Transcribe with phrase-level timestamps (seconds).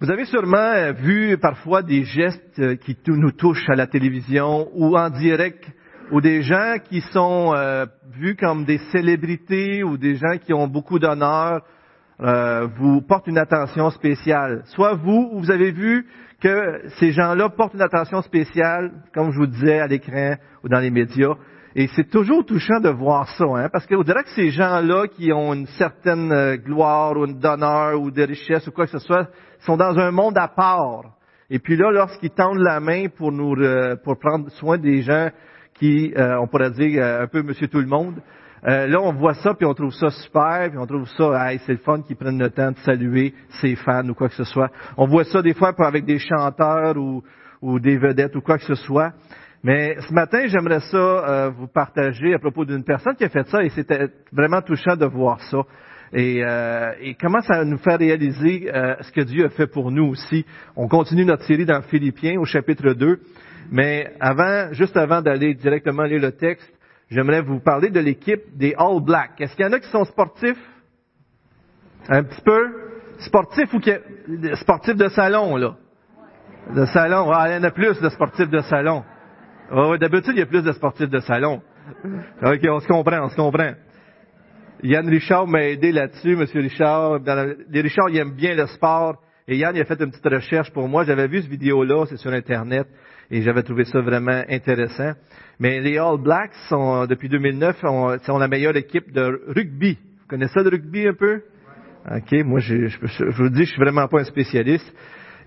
[0.00, 4.68] Vous avez sûrement euh, vu parfois des gestes euh, qui nous touchent à la télévision
[4.74, 5.68] ou en direct,
[6.12, 10.68] ou des gens qui sont euh, vus comme des célébrités ou des gens qui ont
[10.68, 11.62] beaucoup d'honneur
[12.20, 14.62] vous portent une attention spéciale.
[14.66, 16.04] Soit vous, vous avez vu
[16.40, 20.34] que ces gens-là portent une attention spéciale, comme je vous disais, à l'écran
[20.64, 21.34] ou dans les médias.
[21.74, 25.32] Et c'est toujours touchant de voir ça, hein, parce qu'on dirait que ces gens-là qui
[25.32, 28.98] ont une certaine euh, gloire ou une d'honneur ou de richesse ou quoi que ce
[28.98, 29.28] soit,
[29.60, 31.04] sont dans un monde à part.
[31.50, 35.28] Et puis là, lorsqu'ils tendent la main pour nous, euh, pour prendre soin des gens
[35.74, 38.16] qui, euh, on pourrait dire un peu Monsieur tout le monde,
[38.62, 41.72] là on voit ça puis on trouve ça super, puis on trouve ça, hey, c'est
[41.72, 44.70] le fun qu'ils prennent le temps de saluer ses fans ou quoi que ce soit.
[44.96, 47.22] On voit ça des fois avec des chanteurs ou,
[47.62, 49.12] ou des vedettes ou quoi que ce soit.
[49.64, 53.46] Mais ce matin, j'aimerais ça euh, vous partager à propos d'une personne qui a fait
[53.48, 55.58] ça et c'était vraiment touchant de voir ça.
[56.12, 59.90] Et, euh, et comment ça nous fait réaliser euh, ce que Dieu a fait pour
[59.90, 60.46] nous aussi.
[60.76, 63.20] On continue notre série dans Philippiens au chapitre 2.
[63.70, 66.72] Mais avant, juste avant d'aller directement lire le texte,
[67.10, 69.40] j'aimerais vous parler de l'équipe des All Blacks.
[69.40, 70.56] Est-ce qu'il y en a qui sont sportifs?
[72.08, 72.68] Un petit peu?
[73.18, 73.90] Sportifs ou qui...
[74.54, 75.74] sportifs de salon, là?
[76.74, 77.30] De salon.
[77.32, 79.02] Ah, il y en a plus de sportifs de salon.
[79.70, 81.60] Oh, D'habitude, il y a plus de sportifs de salon.
[82.42, 83.72] OK, on se comprend, on se comprend.
[84.82, 87.18] Yann Richard m'a aidé là-dessus, Monsieur Richard.
[87.68, 89.16] les Richard, il aime bien le sport.
[89.46, 91.04] Et Yann, il a fait une petite recherche pour moi.
[91.04, 92.86] J'avais vu ce vidéo-là, c'est sur Internet,
[93.30, 95.12] et j'avais trouvé ça vraiment intéressant.
[95.58, 97.80] Mais les All Blacks sont, depuis 2009,
[98.22, 99.98] sont la meilleure équipe de rugby.
[100.20, 101.42] Vous connaissez ça de rugby un peu?
[102.10, 104.94] OK, moi, je, je, je vous dis, je suis vraiment pas un spécialiste.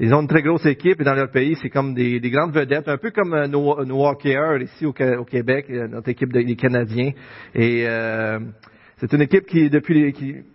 [0.04, 2.88] Ils ont une très grosse équipe et dans leur pays, c'est comme des, grandes vedettes,
[2.88, 7.12] un peu comme euh, nos, nos hockeyeurs ici au, Québec, euh, notre équipe des Canadiens.
[7.54, 8.40] Et euh,
[8.98, 9.70] c'est une équipe qui,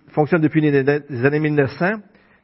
[0.08, 0.76] fonctionne depuis les,
[1.24, 1.92] années 1900.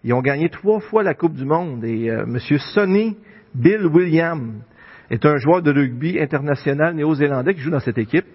[0.05, 1.85] Ils ont gagné trois fois la Coupe du Monde.
[1.85, 2.39] Et euh, M.
[2.73, 3.17] Sonny
[3.53, 4.63] Bill Williams
[5.11, 8.27] est un joueur de rugby international néo-zélandais qui joue dans cette équipe.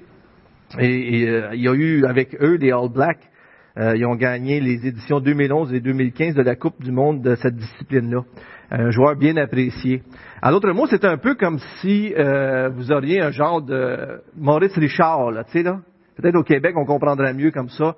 [0.78, 3.30] Et, et il y a eu avec eux des All Blacks
[3.77, 7.55] ils ont gagné les éditions 2011 et 2015 de la Coupe du Monde de cette
[7.55, 8.23] discipline-là
[8.71, 10.04] un joueur bien apprécié.
[10.42, 14.76] À l'autre mot, c'est un peu comme si euh, vous auriez un genre de Maurice
[14.77, 15.80] Richard, là, tu sais, là.
[16.16, 17.95] Peut-être au Québec, on comprendrait mieux comme ça.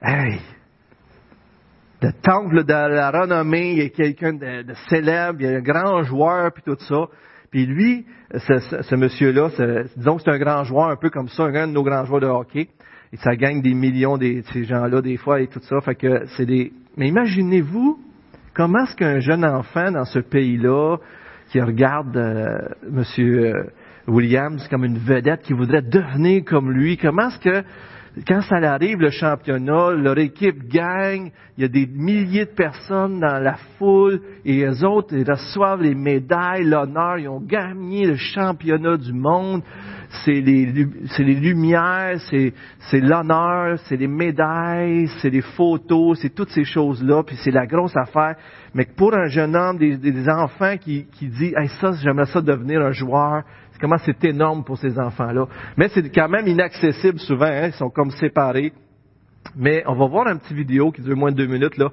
[0.00, 0.40] Hey!
[2.00, 5.60] Le temple de la renommée, il y a quelqu'un de, célèbre, il y a un
[5.60, 7.08] grand joueur, puis tout ça.
[7.50, 9.48] Puis lui, ce, ce, monsieur-là,
[9.96, 12.20] disons que c'est un grand joueur, un peu comme ça, un de nos grands joueurs
[12.20, 12.68] de hockey.
[13.12, 15.80] Et ça gagne des millions de ces gens-là, des fois, et tout ça.
[15.80, 16.72] Fait que c'est des.
[16.96, 17.98] Mais imaginez-vous
[18.58, 20.96] Comment est-ce qu'un jeune enfant dans ce pays-là,
[21.50, 23.04] qui regarde euh, M.
[23.20, 23.52] Euh,
[24.08, 27.64] Williams comme une vedette, qui voudrait devenir comme lui, comment est-ce que
[28.26, 33.20] quand ça arrive, le championnat, leur équipe gagne, il y a des milliers de personnes
[33.20, 38.16] dans la foule, et les autres, ils reçoivent les médailles, l'honneur, ils ont gagné le
[38.16, 39.62] championnat du monde,
[40.24, 42.54] c'est les, les lumières, c'est,
[42.90, 47.66] c'est l'honneur, c'est les médailles, c'est les photos, c'est toutes ces choses-là, puis c'est la
[47.66, 48.36] grosse affaire.
[48.74, 52.40] Mais pour un jeune homme, des, des enfants qui, qui dit, hey, ça, j'aimerais ça
[52.40, 53.42] devenir un joueur,
[53.80, 55.46] comment c'est énorme pour ces enfants-là.
[55.76, 58.72] Mais c'est quand même inaccessible souvent, hein, ils sont comme séparés.
[59.56, 61.88] Mais on va voir un petit vidéo qui dure moins de deux minutes, là,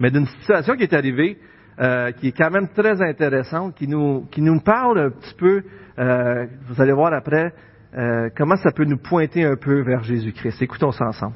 [0.00, 1.38] mais d'une situation qui est arrivée,
[1.80, 5.62] euh, qui est quand même très intéressante, qui nous, qui nous parle un petit peu,
[5.98, 7.52] euh, vous allez voir après,
[7.96, 10.62] euh, comment ça peut nous pointer un peu vers Jésus-Christ.
[10.62, 11.34] Écoutons ça ensemble.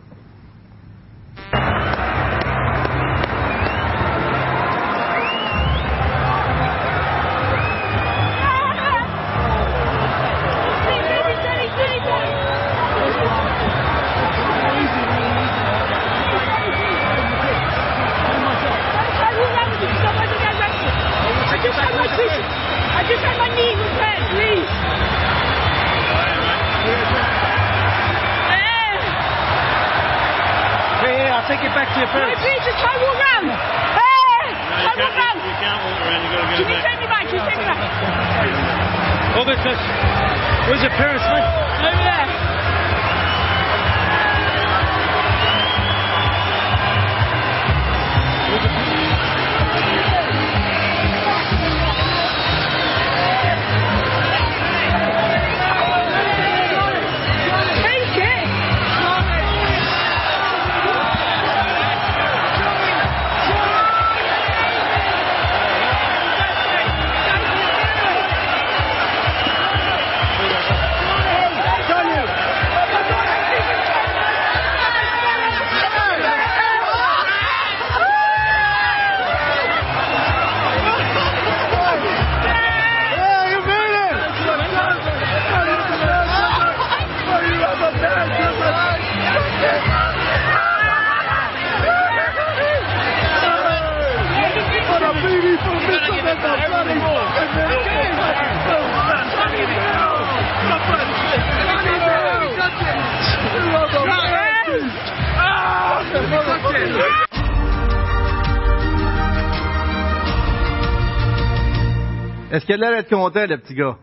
[112.68, 113.97] Est-ce qu'il a l'air d'être content, le petit gars?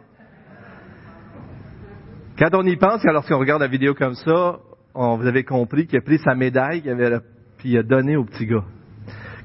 [2.40, 4.56] Quand on y pense, lorsqu'on regarde la vidéo comme ça,
[4.96, 8.48] on, vous avez compris qu'il a pris sa médaille qu'il avait, a donné au petit
[8.48, 8.64] gars.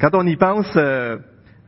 [0.00, 1.18] Quand on y pense, euh,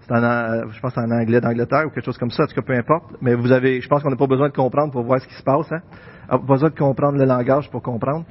[0.00, 2.62] c'est en, je pense en anglais d'Angleterre ou quelque chose comme ça, en tout cas
[2.62, 5.20] peu importe, mais vous avez, je pense qu'on n'a pas besoin de comprendre pour voir
[5.20, 5.82] ce qui se passe, hein?
[6.30, 8.24] On n'a pas besoin de comprendre le langage pour comprendre.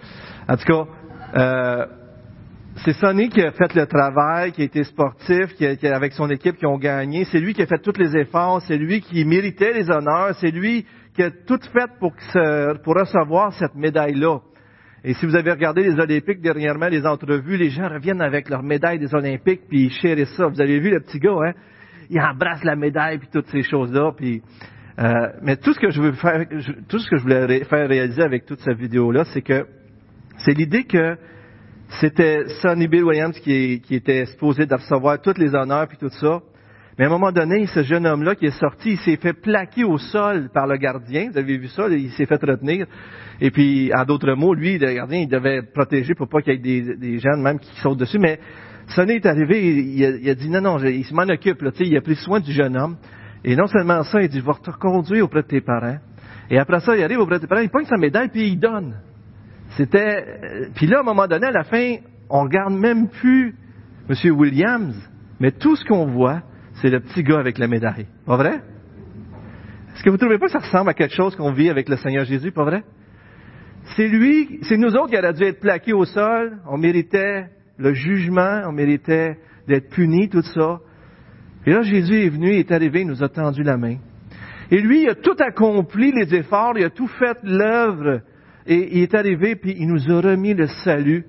[0.50, 0.86] En tout cas,
[1.36, 1.86] euh,
[2.78, 6.30] c'est Sonny qui a fait le travail, qui a été sportif, qui, a, avec son
[6.30, 7.26] équipe qui ont gagné.
[7.26, 8.62] C'est lui qui a fait tous les efforts.
[8.64, 10.34] C'est lui qui méritait les honneurs.
[10.36, 12.14] C'est lui qui a tout fait pour,
[12.96, 14.40] recevoir cette médaille-là.
[15.04, 18.64] Et si vous avez regardé les Olympiques dernièrement, les entrevues, les gens reviennent avec leur
[18.64, 20.48] médaille des Olympiques, puis ils chérissent ça.
[20.48, 21.54] Vous avez vu le petit gars, hein?
[22.10, 24.12] Il embrasse la médaille, puis toutes ces choses-là.
[25.00, 26.46] Euh, mais tout ce que je veux faire,
[26.88, 29.66] tout ce que je voulais faire réaliser avec toute cette vidéo-là, c'est que
[30.38, 31.18] c'est l'idée que
[32.00, 36.10] c'était Sonny Bill Williams qui, qui, était supposé de recevoir tous les honneurs puis tout
[36.10, 36.40] ça.
[36.98, 39.84] Mais à un moment donné, ce jeune homme-là qui est sorti, il s'est fait plaquer
[39.84, 41.30] au sol par le gardien.
[41.32, 41.88] Vous avez vu ça?
[41.90, 42.86] Il s'est fait retenir.
[43.40, 46.56] Et puis, en d'autres mots, lui, le gardien, il devait protéger pour pas qu'il y
[46.56, 48.20] ait des, des gens même qui sautent dessus.
[48.20, 48.40] Mais
[48.88, 51.62] Sonny est arrivé, il, a, dit non, non, il s'en occupe.
[51.62, 52.98] Là, il a pris soin du jeune homme.
[53.44, 55.98] Et non seulement ça, il dit, vais te reconduire auprès de tes parents.
[56.50, 58.60] Et après ça, il arrive auprès de tes parents, il pogne sa médaille, puis il
[58.60, 58.96] donne.
[59.78, 60.26] C'était.
[60.44, 61.96] Euh, puis là, à un moment donné, à la fin,
[62.30, 63.56] on regarde même plus
[64.10, 64.16] M.
[64.38, 64.96] Williams,
[65.40, 66.42] mais tout ce qu'on voit,
[66.82, 68.08] c'est le petit gars avec la médaille.
[68.26, 68.62] Pas vrai?
[69.94, 71.90] Est-ce que vous ne trouvez pas que ça ressemble à quelque chose qu'on vit avec
[71.90, 72.84] le Seigneur Jésus, pas vrai?
[73.96, 76.60] C'est lui, c'est nous autres qui aurions dû être plaqués au sol.
[76.68, 77.48] On méritait
[77.78, 79.38] le jugement, on méritait
[79.68, 80.80] d'être punis, tout ça.
[81.66, 83.98] Et là, Jésus est venu, il est arrivé, il nous a tendu la main.
[84.72, 88.22] Et lui, il a tout accompli les efforts, il a tout fait l'œuvre
[88.66, 91.26] et il est arrivé, puis il nous a remis le salut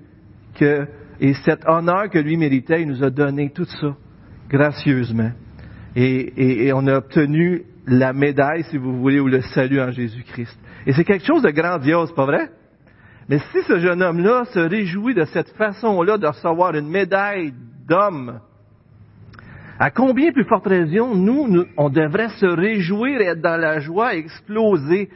[0.55, 0.85] que,
[1.19, 3.95] et cet honneur que lui méritait, il nous a donné tout ça
[4.49, 5.31] gracieusement.
[5.95, 10.57] Et, et, on a obtenu la médaille, si vous voulez, ou le salut en Jésus-Christ.
[10.85, 12.49] Et c'est quelque chose de grandiose, pas vrai?
[13.29, 17.53] Mais si ce jeune homme-là se réjouit de cette façon-là de recevoir une médaille
[17.87, 18.39] d'homme,
[19.79, 23.79] à combien plus forte raison, nous, nous, on devrait se réjouir et être dans la
[23.79, 25.09] joie, exploser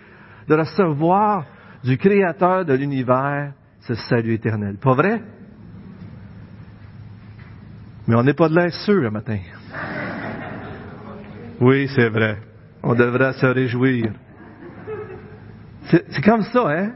[0.47, 1.45] de recevoir
[1.87, 4.75] du Créateur de l'univers ce salut éternel.
[4.75, 5.21] Pas vrai?
[8.05, 9.37] Mais on n'est pas de l'air sûr le matin.
[11.61, 12.39] Oui, c'est vrai.
[12.83, 14.11] On devrait se réjouir.
[15.85, 16.91] C'est comme ça, hein?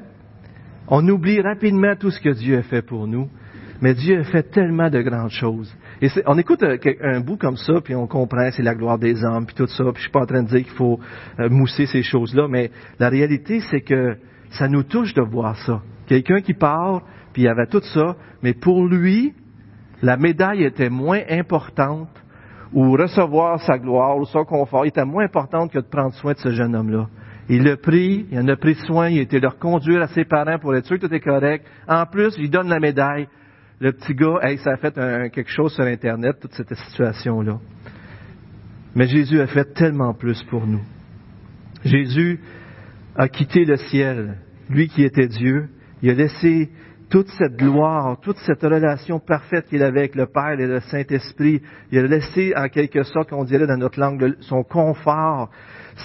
[0.90, 3.30] On oublie rapidement tout ce que Dieu a fait pour nous,
[3.82, 5.74] mais Dieu a fait tellement de grandes choses.
[6.02, 9.24] Et on écoute un, un, bout comme ça, puis on comprend, c'est la gloire des
[9.24, 11.00] hommes, puis tout ça, puis je suis pas en train de dire qu'il faut
[11.40, 14.18] euh, mousser ces choses-là, mais la réalité, c'est que
[14.52, 15.82] ça nous touche de voir ça.
[16.08, 17.02] Quelqu'un qui part,
[17.34, 19.34] puis il y avait tout ça, mais pour lui,
[20.02, 22.10] la médaille était moins importante,
[22.74, 26.38] ou recevoir sa gloire, ou son confort, était moins importante que de prendre soin de
[26.38, 27.08] ce jeune homme-là.
[27.50, 30.24] Il l'a pris, il en a pris soin, il a été le reconduire à ses
[30.24, 31.66] parents pour être sûr que tout est correct.
[31.88, 33.28] En plus, il donne la médaille.
[33.80, 34.94] Le petit gars, hey, ça a fait
[35.32, 37.60] quelque chose sur Internet, toute cette situation-là.
[38.96, 40.82] Mais Jésus a fait tellement plus pour nous.
[41.84, 42.40] Jésus
[43.16, 44.38] a quitté le ciel,
[44.70, 45.70] lui qui était Dieu,
[46.02, 46.70] il a laissé
[47.10, 51.62] toute cette gloire, toute cette relation parfaite qu'il avait avec le Père et le Saint-Esprit,
[51.92, 55.50] il a laissé en quelque sorte, on dirait dans notre langue, son confort,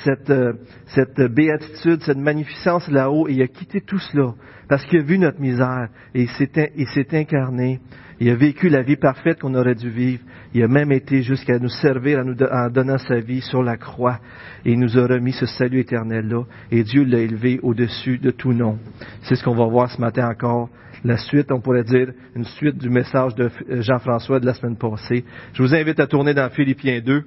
[0.04, 0.54] cette, euh,
[0.86, 4.34] cette béatitude, cette magnificence là-haut, et il a quitté tout cela
[4.68, 7.80] parce qu'il a vu notre misère et il s'est incarné.
[8.18, 10.22] Il a vécu la vie parfaite qu'on aurait dû vivre.
[10.54, 14.18] Il a même été jusqu'à nous servir en, donnant sa vie sur la croix.
[14.64, 16.44] Et il nous a remis ce salut éternel-là.
[16.70, 18.78] Et Dieu l'a élevé au-dessus de tout nom.
[19.22, 20.70] C'est ce qu'on va voir ce matin encore.
[21.04, 25.24] La suite, on pourrait dire, une suite du message de Jean-François de la semaine passée.
[25.52, 27.22] Je vous invite à tourner dans Philippiens 2.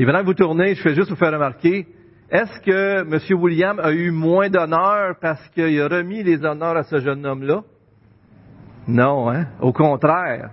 [0.00, 1.86] Et pendant que vous tournez, je fais juste vous faire remarquer,
[2.28, 3.40] est-ce que M.
[3.40, 7.62] William a eu moins d'honneur parce qu'il a remis les honneurs à ce jeune homme-là?
[8.86, 9.46] Non, hein?
[9.60, 10.50] Au contraire.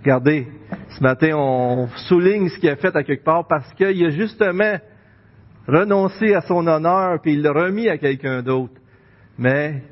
[0.00, 0.48] Regardez,
[0.88, 4.76] ce matin, on souligne ce qu'il a fait à quelque part parce qu'il a justement
[5.68, 8.74] renoncé à son honneur puis il l'a remis à quelqu'un d'autre.
[9.38, 9.82] Mais,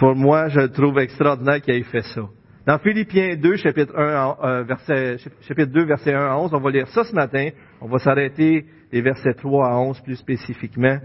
[0.00, 2.22] pour moi, je trouve extraordinaire qu'il ait fait ça.
[2.66, 6.70] Dans Philippiens 2, chapitre, 1, euh, verset, chapitre 2, verset 1 à 11, on va
[6.70, 7.48] lire ça ce matin.
[7.80, 10.98] On va s'arrêter les versets 3 à 11 plus spécifiquement.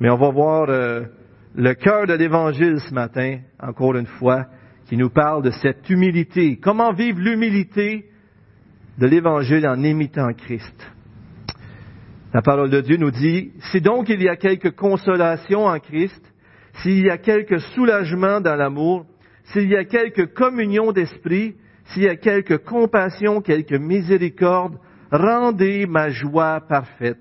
[0.00, 1.04] Mais on va voir euh,
[1.54, 4.46] le cœur de l'Évangile ce matin, encore une fois,
[4.86, 6.58] qui nous parle de cette humilité.
[6.62, 8.06] Comment vivre l'humilité
[8.98, 10.92] de l'Évangile en imitant Christ?
[12.32, 16.20] La parole de Dieu nous dit, si donc il y a quelque consolation en Christ,
[16.82, 19.06] s'il y a quelque soulagement dans l'amour,
[19.44, 21.54] s'il y a quelque communion d'esprit,
[21.86, 24.78] s'il y a quelque compassion, quelque miséricorde,
[25.12, 27.18] rendez ma joie parfaite,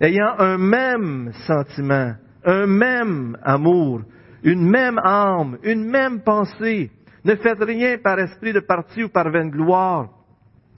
[0.00, 4.02] ayant un même sentiment, un même amour,
[4.42, 6.90] une même âme, une même pensée.
[7.24, 10.08] Ne faites rien par esprit de parti ou par vaine gloire,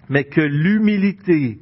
[0.08, 1.58] mais que l'humilité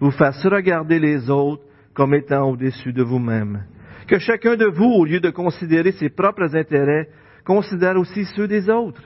[0.00, 1.62] vous fasse regarder les autres
[1.94, 3.64] comme étant au-dessus de vous-même.
[4.06, 7.08] Que chacun de vous, au lieu de considérer ses propres intérêts,
[7.44, 9.02] considère aussi ceux des autres.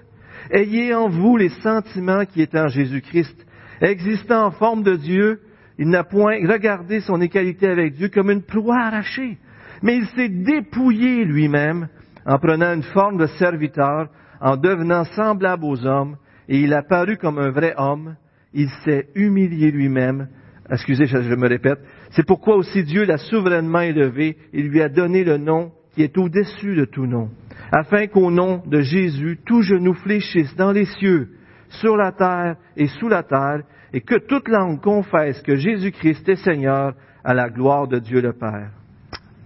[0.50, 3.46] Ayez en vous les sentiments qui étaient en Jésus-Christ.
[3.80, 5.40] Existant en forme de Dieu,
[5.78, 9.38] il n'a point regardé son égalité avec Dieu comme une proie arrachée,
[9.82, 11.88] mais il s'est dépouillé lui-même
[12.26, 14.08] en prenant une forme de serviteur,
[14.40, 16.16] en devenant semblable aux hommes,
[16.48, 18.16] et il a paru comme un vrai homme,
[18.52, 20.28] il s'est humilié lui-même.
[20.70, 21.78] Excusez, je, me répète.
[22.10, 26.16] C'est pourquoi aussi Dieu l'a souverainement élevé et lui a donné le nom qui est
[26.16, 27.28] au-dessus de tout nom,
[27.70, 31.28] afin qu'au nom de Jésus, tout genou fléchisse dans les cieux,
[31.68, 33.62] sur la terre et sous la terre,
[33.92, 38.32] et que toute langue confesse que Jésus-Christ est Seigneur à la gloire de Dieu le
[38.32, 38.70] Père.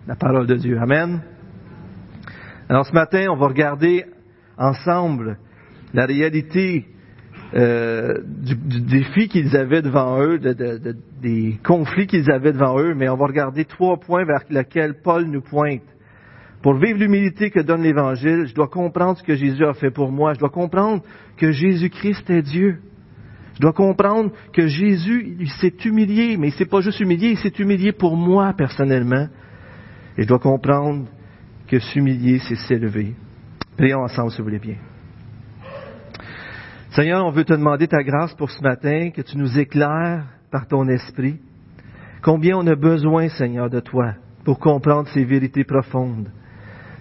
[0.07, 0.79] La parole de Dieu.
[0.81, 1.21] Amen.
[2.69, 4.05] Alors ce matin, on va regarder
[4.59, 5.39] ensemble
[5.95, 6.87] la réalité
[7.55, 10.41] euh, du, défi qu'ils avaient devant eux,
[11.23, 15.27] des conflits qu'ils avaient devant eux, mais on va regarder trois points vers lesquels Paul
[15.27, 15.83] nous pointe.
[16.61, 20.11] Pour vivre l'humilité que donne l'Évangile, je dois comprendre ce que Jésus a fait pour
[20.11, 20.35] moi.
[20.35, 21.05] Je dois comprendre
[21.37, 22.79] que Jésus-Christ est Dieu.
[23.55, 27.55] Je dois comprendre que Jésus, s'est humilié, mais il s'est pas juste humilié, il s'est
[27.61, 29.29] humilié pour moi personnellement.
[30.19, 31.07] Et je dois comprendre
[31.67, 33.15] que s'humilier, c'est s'élever.
[33.77, 34.77] Prions ensemble, si vous voulez bien.
[36.91, 40.67] Seigneur, on veut te demander ta grâce pour ce matin, que tu nous éclaires par
[40.67, 41.39] ton esprit.
[42.23, 44.15] Combien on a besoin, Seigneur, de toi
[44.47, 46.31] pour comprendre ces vérités profondes.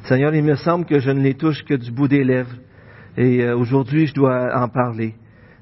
[0.05, 2.55] Seigneur, il me semble que je ne les touche que du bout des lèvres.
[3.17, 5.13] Et euh, aujourd'hui, je dois en parler.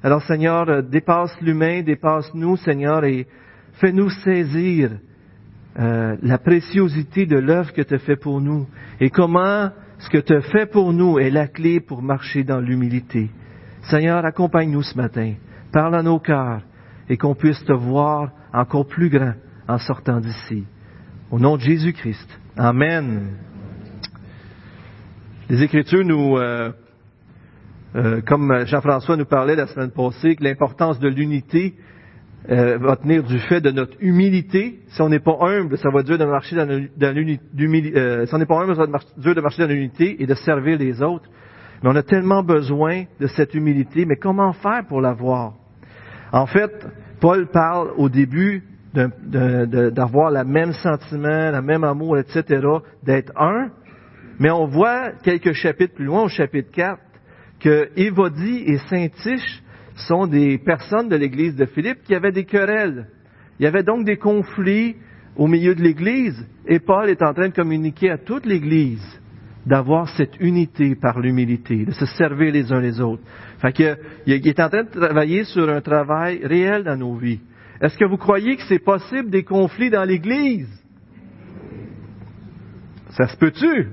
[0.02, 3.26] Alors, Seigneur, euh, dépasse l'humain, dépasse-nous, Seigneur, et
[3.74, 4.92] fais-nous saisir
[5.78, 8.66] euh, la préciosité de l'œuvre que tu as fait pour nous
[9.00, 12.60] et comment ce que tu as fait pour nous est la clé pour marcher dans
[12.60, 13.30] l'humilité.
[13.82, 15.34] Seigneur, accompagne-nous ce matin.
[15.72, 16.62] Parle à nos cœurs
[17.08, 19.34] et qu'on puisse te voir encore plus grand
[19.66, 20.64] en sortant d'ici.
[21.30, 22.28] Au nom de Jésus-Christ.
[22.56, 23.36] Amen.
[25.48, 26.70] Les Écritures nous, euh,
[27.96, 31.74] euh, comme Jean-François nous parlait la semaine passée, que l'importance de l'unité
[32.50, 34.80] euh, va tenir du fait de notre humilité.
[34.88, 37.96] Si on n'est pas humble, ça va dur de marcher dans, l'unité.
[37.96, 40.34] Euh, si on n'est pas humble, ça va dur de marcher dans l'unité et de
[40.34, 41.28] servir les autres.
[41.82, 44.04] Mais on a tellement besoin de cette humilité.
[44.04, 45.54] Mais comment faire pour l'avoir?
[46.32, 46.86] En fait,
[47.20, 52.60] Paul parle au début d'avoir le même sentiment, le même amour, etc.,
[53.02, 53.70] d'être un,
[54.38, 57.00] mais on voit quelques chapitres plus loin, au chapitre 4,
[57.60, 59.62] que Évodie et Saint-Tiche
[59.94, 63.06] sont des personnes de l'église de Philippe qui avaient des querelles.
[63.58, 64.96] Il y avait donc des conflits
[65.36, 69.02] au milieu de l'église, et Paul est en train de communiquer à toute l'église
[69.66, 73.22] d'avoir cette unité par l'humilité, de se servir les uns les autres.
[73.58, 73.96] Fait que,
[74.26, 77.40] il est en train de travailler sur un travail réel dans nos vies.
[77.80, 80.68] Est-ce que vous croyez que c'est possible des conflits dans l'Église?
[83.10, 83.88] Ça se peut-tu?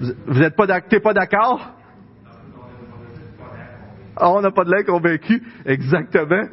[0.00, 1.75] Vous n'êtes pas d'accord?
[4.16, 5.42] Ah, on n'a pas de l'air convaincu.
[5.64, 6.48] Exactement.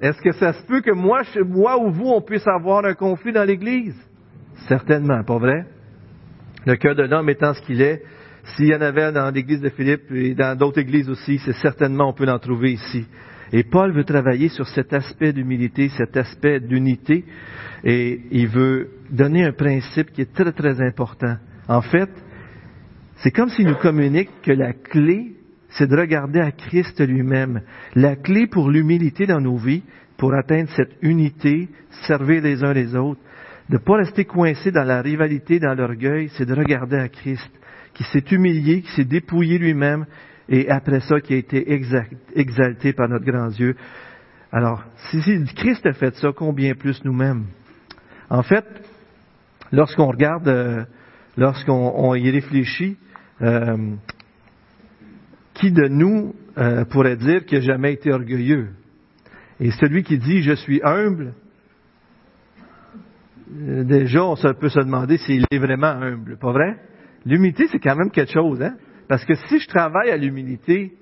[0.00, 3.32] Est-ce que ça se peut que moi, moi ou vous, on puisse avoir un conflit
[3.32, 3.96] dans l'Église?
[4.68, 5.66] Certainement, pas vrai?
[6.66, 8.02] Le cœur de l'homme étant ce qu'il est,
[8.44, 12.08] s'il y en avait dans l'Église de Philippe et dans d'autres églises aussi, c'est certainement
[12.08, 13.06] on peut l'en trouver ici.
[13.52, 17.24] Et Paul veut travailler sur cet aspect d'humilité, cet aspect d'unité,
[17.84, 21.36] et il veut donner un principe qui est très très important.
[21.68, 22.10] En fait,
[23.16, 25.34] c'est comme s'il nous communique que la clé,
[25.70, 27.62] c'est de regarder à Christ lui-même.
[27.94, 29.82] La clé pour l'humilité dans nos vies,
[30.16, 31.68] pour atteindre cette unité,
[32.06, 33.20] servir les uns les autres,
[33.68, 37.50] de ne pas rester coincé dans la rivalité, dans l'orgueil, c'est de regarder à Christ,
[37.94, 40.06] qui s'est humilié, qui s'est dépouillé lui-même,
[40.48, 41.72] et après ça qui a été
[42.34, 43.76] exalté par notre grand Dieu.
[44.52, 45.20] Alors, si
[45.54, 47.44] Christ a fait ça, combien plus nous-mêmes?
[48.28, 48.64] En fait,
[49.70, 50.84] lorsqu'on regarde, euh,
[51.36, 52.96] lorsqu'on y réfléchit,
[53.42, 53.94] euh,
[55.60, 58.68] qui de nous euh, pourrait dire qu'il n'a jamais été orgueilleux?
[59.60, 61.34] Et celui qui dit je suis humble,
[63.48, 66.76] déjà on peut se demander s'il est vraiment humble, pas vrai?
[67.26, 68.76] L'humilité, c'est quand même quelque chose, hein?
[69.08, 70.92] Parce que si je travaille à l'humilité,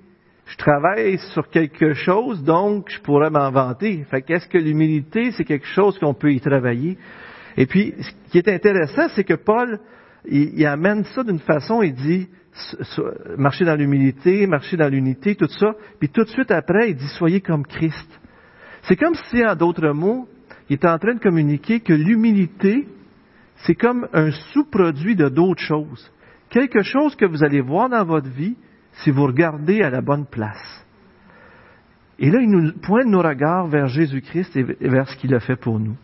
[0.47, 4.03] je travaille sur quelque chose, donc je pourrais m'en vanter.
[4.09, 6.97] Fait qu'est-ce que l'humilité, c'est quelque chose qu'on peut y travailler?
[7.55, 9.79] Et puis, ce qui est intéressant, c'est que Paul,
[10.25, 12.27] il, amène ça d'une façon, il dit,
[13.37, 15.73] marcher dans l'humilité, marcher dans l'unité, tout ça.
[15.99, 18.19] Puis tout de suite après, il dit, soyez comme Christ.
[18.83, 20.27] C'est comme si, en d'autres mots,
[20.69, 22.87] il est en train de communiquer que l'humilité,
[23.57, 26.11] c'est comme un sous-produit de d'autres choses.
[26.49, 28.55] Quelque chose que vous allez voir dans votre vie
[29.03, 30.85] si vous regardez à la bonne place.
[32.17, 35.55] Et là, il nous pointe nos regards vers Jésus-Christ et vers ce qu'il a fait
[35.55, 35.95] pour nous.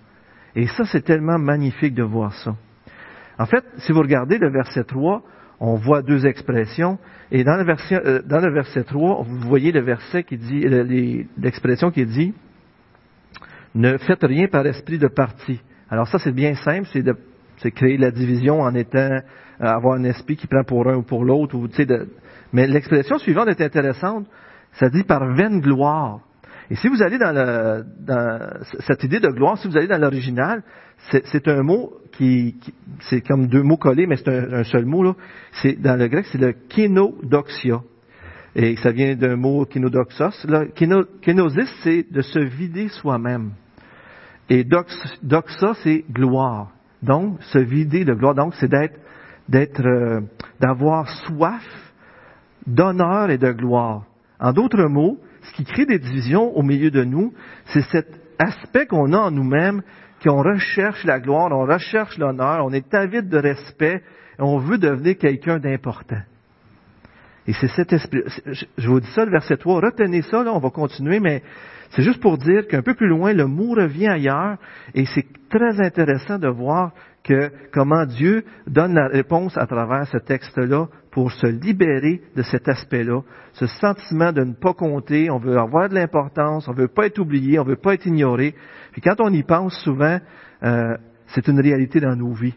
[0.56, 2.56] Et ça, c'est tellement magnifique de voir ça.
[3.38, 5.22] En fait, si vous regardez le verset 3,
[5.60, 6.98] on voit deux expressions.
[7.32, 10.66] Et dans le verset, euh, dans le verset 3, vous voyez le verset qui dit,
[11.38, 12.34] l'expression qui dit,
[13.74, 15.60] ne faites rien par esprit de parti.
[15.90, 17.16] Alors ça, c'est bien simple, c'est de
[17.70, 19.20] créer la division en étant, euh,
[19.60, 21.56] avoir un esprit qui prend pour un ou pour l'autre.
[21.56, 21.68] Ou.
[22.54, 24.28] Mais l'expression suivante est intéressante.
[24.74, 26.20] Ça dit par vaine gloire.
[26.70, 28.40] Et si vous allez dans, le, dans
[28.80, 30.64] cette idée de gloire, si vous allez dans l'original,
[31.10, 32.56] c'est un mot qui,
[33.02, 35.04] c'est comme deux mots collés, mais c'est un, seul mot.
[35.04, 35.16] Là.
[35.62, 37.82] C'est dans le grec, c'est le kénodoxia.
[38.56, 40.46] Et ça vient d'un mot kénodoxos.
[40.48, 40.66] Là,
[41.22, 43.52] kénosis, c'est de se vider soi-même.
[44.50, 46.72] Et doxa, c'est gloire.
[47.04, 48.36] Donc, se vider de gloire.
[48.36, 48.98] Donc, c'est d'être,
[49.50, 50.22] d'être, euh,
[50.60, 51.64] d'avoir soif
[52.66, 54.06] d'honneur et de gloire.
[54.40, 57.34] En d'autres mots, ce qui crée des divisions au milieu de nous,
[57.66, 58.08] c'est cet
[58.40, 59.82] aspect qu'on a en nous-mêmes,
[60.26, 64.02] qu'on recherche la gloire, on recherche l'honneur, on est avide de respect,
[64.40, 66.22] on veut devenir quelqu'un d'important.
[67.48, 68.24] Et c'est cet esprit.
[68.78, 69.82] Je vous dis ça, le verset 3.
[69.82, 71.44] Retenez ça, là, on va continuer, mais
[71.92, 74.58] c'est juste pour dire qu'un peu plus loin, le mot revient ailleurs,
[74.96, 76.92] et c'est très intéressant de voir
[77.24, 82.68] que comment Dieu donne la réponse à travers ce texte-là pour se libérer de cet
[82.68, 83.22] aspect-là,
[83.54, 87.20] ce sentiment de ne pas compter, on veut avoir de l'importance, on veut pas être
[87.20, 88.54] oublié, on veut pas être ignoré.
[88.92, 90.20] Puis quand on y pense souvent,
[90.64, 90.98] euh,
[91.28, 92.54] c'est une réalité dans nos vies.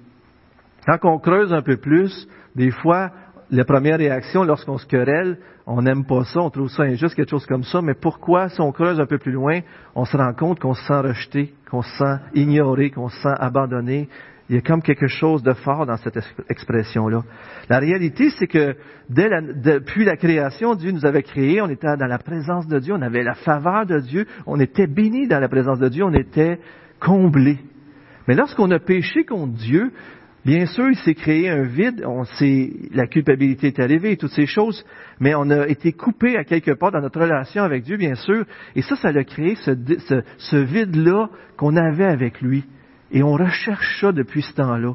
[0.85, 3.13] Quand on creuse un peu plus, des fois,
[3.53, 7.31] la première réaction lorsqu'on se querelle, on n'aime pas ça, on trouve ça injuste, quelque
[7.31, 9.61] chose comme ça, mais pourquoi, si on creuse un peu plus loin,
[9.95, 13.35] on se rend compte qu'on se sent rejeté, qu'on se sent ignoré, qu'on se sent
[13.39, 14.09] abandonné?
[14.49, 17.23] Il y a comme quelque chose de fort dans cette expression-là.
[17.69, 18.77] La réalité, c'est que
[19.11, 19.29] dès
[19.63, 23.03] depuis la création, Dieu nous avait créés, on était dans la présence de Dieu, on
[23.03, 26.59] avait la faveur de Dieu, on était bénis dans la présence de Dieu, on était
[26.99, 27.59] comblés.
[28.27, 29.93] Mais lorsqu'on a péché contre Dieu,
[30.49, 34.47] Bien sûr, il s'est créé un vide, on sait, la culpabilité est arrivée, toutes ces
[34.47, 34.83] choses,
[35.21, 38.47] mais on a été coupé à quelque part dans notre relation avec Dieu, bien sûr,
[38.75, 42.65] et ça, ça a créé ce, vide-là qu'on avait avec lui.
[43.11, 44.95] Et on recherche ça depuis ce temps-là.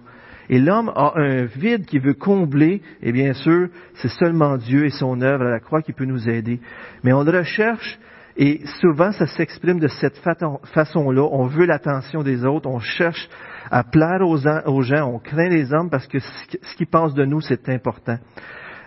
[0.50, 4.90] Et l'homme a un vide qui veut combler, et bien sûr, c'est seulement Dieu et
[4.90, 6.60] son œuvre à la croix qui peut nous aider.
[7.04, 7.98] Mais on le recherche,
[8.36, 10.18] et souvent ça s'exprime de cette
[10.74, 11.28] façon-là.
[11.32, 13.30] On veut l'attention des autres, on cherche
[13.72, 14.38] à plaire aux,
[14.82, 18.18] gens, on craint les hommes parce que ce qu'ils pensent de nous, c'est important.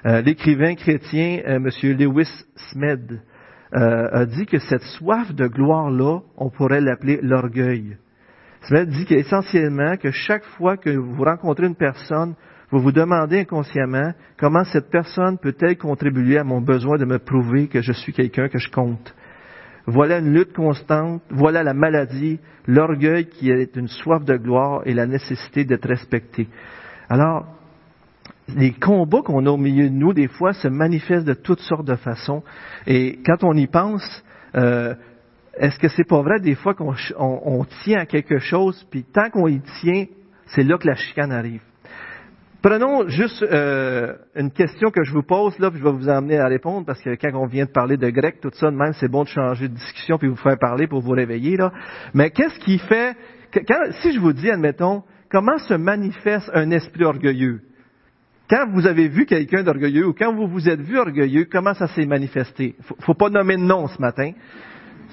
[0.05, 1.69] Euh, l'écrivain chrétien, euh, M.
[1.99, 2.31] Lewis
[2.71, 3.21] Smed,
[3.75, 7.97] euh, a dit que cette soif de gloire-là, on pourrait l'appeler l'orgueil.
[8.67, 12.35] Smed dit qu'essentiellement, que chaque fois que vous rencontrez une personne,
[12.71, 17.69] vous vous demandez inconsciemment comment cette personne peut-elle contribuer à mon besoin de me prouver
[17.69, 19.15] que je suis quelqu'un que je compte.
[19.87, 24.95] Voilà une lutte constante, voilà la maladie, l'orgueil qui est une soif de gloire et
[24.95, 26.49] la nécessité d'être respecté.
[27.09, 27.47] Alors,
[28.57, 31.87] les combats qu'on a au milieu de nous, des fois, se manifestent de toutes sortes
[31.87, 32.43] de façons.
[32.89, 34.25] Et quand on y pense,
[34.57, 34.95] euh,
[35.59, 39.49] est-ce que c'est pas vrai des fois qu'on tient à quelque chose, puis tant qu'on
[39.49, 40.07] y tient,
[40.47, 41.63] c'est là que la chicane arrive.
[42.63, 46.39] Prenons juste euh, une question que je vous pose là, puis je vais vous emmener
[46.39, 48.93] à répondre parce que quand on vient de parler de grec, tout ça, de même,
[48.95, 51.73] c'est bon de changer de discussion puis vous faire parler pour vous réveiller là.
[52.13, 53.17] Mais qu'est-ce qui fait
[53.53, 57.61] quand, si je vous dis, admettons, comment se manifeste un esprit orgueilleux?
[58.51, 61.87] Quand vous avez vu quelqu'un d'orgueilleux ou quand vous vous êtes vu orgueilleux, comment ça
[61.89, 62.75] s'est manifesté?
[62.83, 64.33] Faut, faut pas nommer de nom ce matin,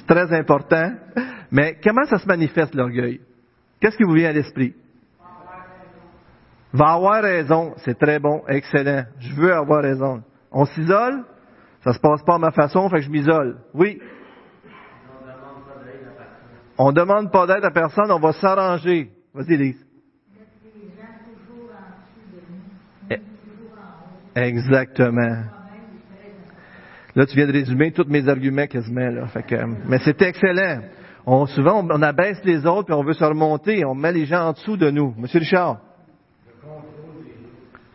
[0.06, 0.94] c'est très important.
[1.52, 3.22] Mais comment ça se manifeste l'orgueil?
[3.80, 4.74] Qu'est-ce qui vous vient à l'esprit?
[6.74, 7.74] Va avoir raison.
[7.78, 9.06] C'est très bon, excellent.
[9.20, 10.24] Je veux avoir raison.
[10.52, 11.24] On s'isole?
[11.84, 13.58] Ça se passe pas à ma façon, fait que je m'isole.
[13.74, 14.00] Oui.
[16.78, 19.12] On demande pas d'aide à personne, on va s'arranger.
[19.34, 19.86] Vas-y, Lise.
[23.12, 23.20] Eh,
[24.36, 25.44] exactement.
[27.16, 29.10] Là, tu viens de résumer tous mes arguments quasiment.
[29.10, 29.28] Là.
[29.28, 29.56] Fait que,
[29.88, 30.82] mais c'est excellent.
[31.26, 34.48] On, souvent, on, abaisse les autres, puis on veut se remonter, on met les gens
[34.48, 35.14] en dessous de nous.
[35.18, 35.78] Monsieur Richard?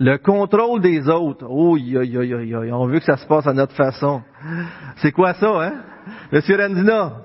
[0.01, 1.45] Le contrôle des autres.
[1.49, 4.23] Oh, on veut que ça se passe à notre façon.
[4.97, 5.73] C'est quoi ça, hein?
[6.33, 7.17] Monsieur Randina?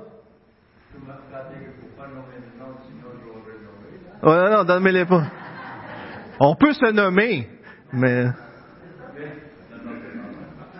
[4.23, 5.23] Oh, non, non, donne-moi-les pas.
[6.39, 7.47] On peut se nommer,
[7.91, 8.27] mais...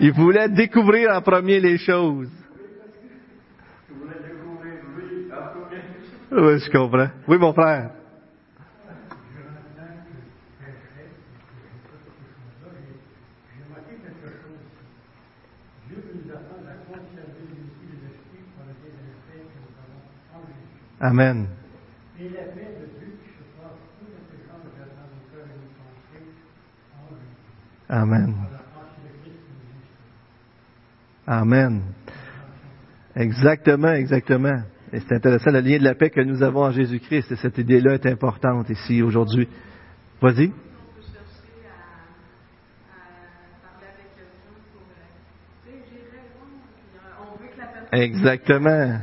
[0.00, 2.30] Il voulait découvrir en premier les choses.
[6.30, 7.08] Oui, je comprends.
[7.26, 7.90] Oui, mon frère.
[21.00, 21.55] Amen.
[27.88, 28.34] Amen.
[31.26, 31.82] Amen.
[33.14, 34.62] Exactement, exactement.
[34.92, 37.32] Et c'est intéressant, le lien de la paix que nous avons en Jésus-Christ.
[37.32, 39.48] Et cette idée-là est importante ici aujourd'hui.
[40.20, 40.52] Vas-y.
[47.92, 48.98] Exactement.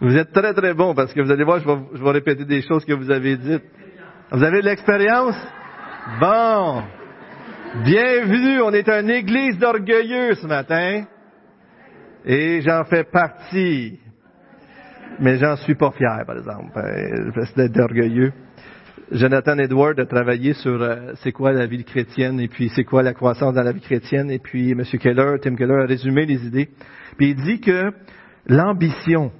[0.00, 2.44] Vous êtes très très bon parce que vous allez voir, je vais, je vais répéter
[2.44, 3.62] des choses que vous avez dites.
[4.32, 5.36] Vous avez de l'expérience?
[6.20, 6.82] Bon.
[7.84, 8.60] Bienvenue.
[8.60, 11.04] On est une église d'orgueilleux ce matin.
[12.24, 14.00] Et j'en fais partie.
[15.20, 16.72] Mais j'en suis pas fier, par exemple,
[17.56, 18.32] d'être orgueilleux.
[19.12, 23.02] Jonathan Edward a travaillé sur euh, c'est quoi la vie chrétienne et puis c'est quoi
[23.02, 24.30] la croissance dans la vie chrétienne.
[24.30, 24.82] Et puis M.
[24.82, 26.68] Keller, Tim Keller a résumé les idées.
[27.16, 27.92] Puis il dit que
[28.46, 29.30] l'ambition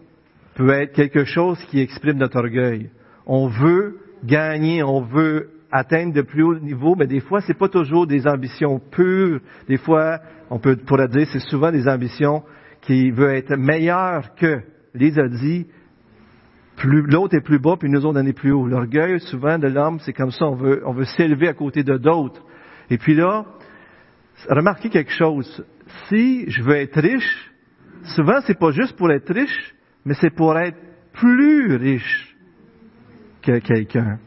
[0.55, 2.91] peut être quelque chose qui exprime notre orgueil.
[3.27, 7.69] On veut gagner, on veut atteindre de plus haut niveau, mais des fois, c'est pas
[7.69, 9.41] toujours des ambitions pures.
[9.67, 12.43] Des fois, on peut pourrait dire, c'est souvent des ambitions
[12.83, 14.61] qui veulent être meilleures que.
[14.95, 15.67] Les a dit,
[16.85, 18.67] l'autre est plus bas, puis nous on est plus haut.
[18.67, 21.97] L'orgueil, souvent, de l'homme, c'est comme ça, on veut, on veut s'élever à côté de
[21.97, 22.45] d'autres.
[22.91, 23.47] Et puis là,
[24.51, 25.65] remarquez quelque chose.
[26.09, 27.51] Si je veux être riche,
[28.15, 30.77] souvent, c'est pas juste pour être riche, mais c'est pour être
[31.15, 32.37] plus riche
[33.41, 34.19] que quelqu'un.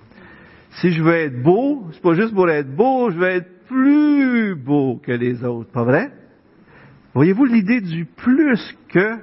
[0.82, 4.56] Si je veux être beau, c'est pas juste pour être beau, je veux être plus
[4.56, 6.12] beau que les autres, pas vrai?
[7.14, 9.16] Voyez-vous l'idée du plus que,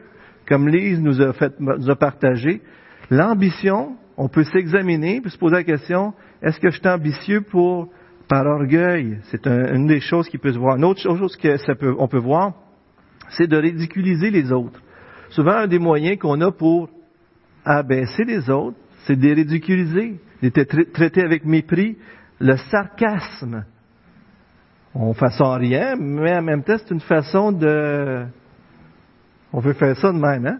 [0.48, 2.62] comme Lise nous a fait, nous a partagé,
[3.10, 7.90] l'ambition, on peut s'examiner, puis se poser la question, est-ce que je suis ambitieux pour,
[8.28, 9.18] par orgueil?
[9.24, 10.76] C'est une des choses qui peut se voir.
[10.76, 12.54] Une autre chose que ça peut, on peut voir,
[13.28, 14.80] c'est de ridiculiser les autres.
[15.28, 16.88] Souvent, un des moyens qu'on a pour
[17.64, 20.20] abaisser les autres, c'est de les ridiculiser.
[20.40, 21.96] Il était traité avec mépris,
[22.40, 23.64] le sarcasme.
[24.94, 28.24] On façon rien, mais en même temps, c'est une façon de...
[29.52, 30.58] On veut faire ça de même, hein?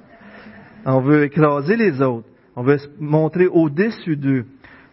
[0.85, 2.29] On veut écraser les autres.
[2.57, 4.47] On veut se montrer au-dessus d'eux.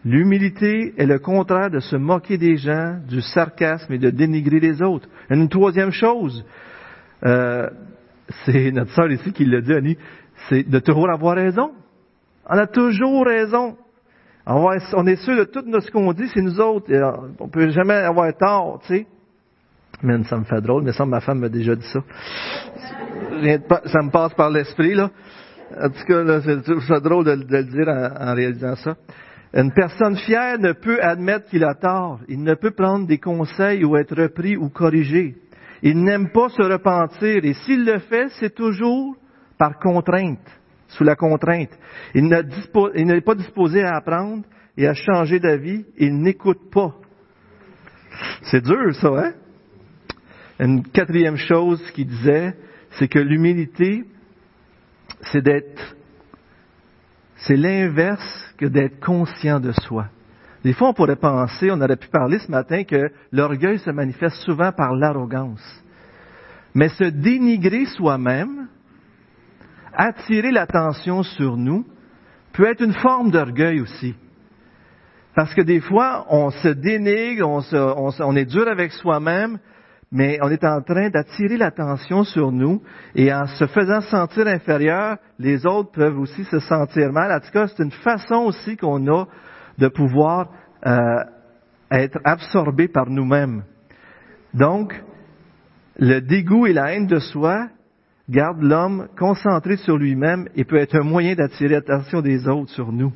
[0.04, 4.80] L'humilité est le contraire de se moquer des gens, du sarcasme et de dénigrer les
[4.80, 5.08] autres.
[5.28, 6.44] Une troisième chose,
[7.24, 7.68] euh,
[8.44, 9.98] c'est notre sœur ici qui l'a dit, Annie,
[10.48, 11.72] c'est de toujours avoir raison.
[12.48, 13.76] On a toujours raison.
[14.46, 16.90] On, est sûr de tout ce qu'on dit, c'est nous autres.
[17.38, 19.06] On peut jamais avoir tort, tu sais.
[20.02, 22.00] Mais ça me fait drôle, mais ça, ma femme m'a déjà dit ça.
[23.84, 25.10] Ça me passe par l'esprit, là.
[25.78, 28.96] En tout cas, c'est drôle de, le dire en, réalisant ça.
[29.54, 32.20] Une personne fière ne peut admettre qu'il a tort.
[32.28, 35.36] Il ne peut prendre des conseils ou être repris ou corrigé.
[35.82, 37.44] Il n'aime pas se repentir.
[37.44, 39.14] Et s'il le fait, c'est toujours
[39.58, 40.38] par contrainte
[40.90, 41.70] sous la contrainte.
[42.14, 44.44] Il n'est pas disposé à apprendre
[44.76, 45.84] et à changer d'avis.
[45.98, 46.94] Il n'écoute pas.
[48.42, 49.32] C'est dur, ça, hein?
[50.58, 52.54] Une quatrième chose qu'il disait,
[52.90, 54.04] c'est que l'humilité,
[55.32, 55.96] c'est d'être,
[57.36, 60.08] c'est l'inverse que d'être conscient de soi.
[60.62, 64.36] Des fois, on pourrait penser, on aurait pu parler ce matin que l'orgueil se manifeste
[64.42, 65.62] souvent par l'arrogance.
[66.74, 68.68] Mais se dénigrer soi-même,
[69.94, 71.84] attirer l'attention sur nous
[72.52, 74.14] peut être une forme d'orgueil aussi.
[75.34, 79.58] Parce que des fois, on se dénigre, on, est dur avec soi-même,
[80.10, 82.82] mais on est en train d'attirer l'attention sur nous
[83.14, 87.30] et en se faisant sentir inférieur, les autres peuvent aussi se sentir mal.
[87.32, 89.26] En tout cas, c'est une façon aussi qu'on a
[89.78, 90.48] de pouvoir
[90.84, 91.24] euh,
[91.92, 93.62] être absorbé par nous-mêmes.
[94.52, 95.00] Donc,
[95.96, 97.68] le dégoût et la haine de soi
[98.30, 102.92] gardent l'homme concentré sur lui-même et peut être un moyen d'attirer l'attention des autres sur
[102.92, 103.12] nous.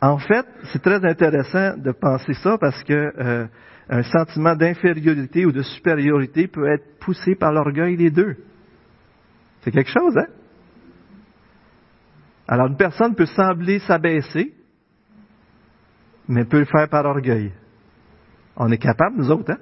[0.00, 3.46] En fait, c'est très intéressant de penser ça parce que euh,
[3.88, 8.36] un sentiment d'infériorité ou de supériorité peut être poussé par l'orgueil les deux.
[9.62, 10.28] C'est quelque chose, hein?
[12.46, 14.52] Alors une personne peut sembler s'abaisser,
[16.28, 17.52] mais peut le faire par orgueil.
[18.56, 19.58] On est capable, nous autres, hein?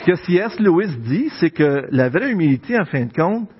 [0.00, 0.58] Ce que C.S.
[0.58, 3.50] Lewis dit, c'est que la vraie humilité, en fin de compte,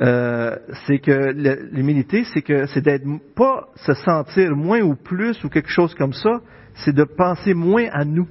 [0.00, 1.32] euh, c'est que
[1.70, 6.14] l'humilité, c'est que c'est d'être pas se sentir moins ou plus ou quelque chose comme
[6.14, 6.40] ça,
[6.76, 8.26] c'est de penser moins à nous.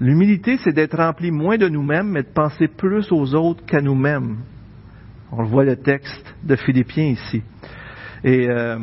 [0.00, 4.38] L'humilité, c'est d'être rempli moins de nous-mêmes, mais de penser plus aux autres qu'à nous-mêmes.
[5.30, 7.42] On voit le texte de Philippiens ici.
[8.24, 8.78] Et euh,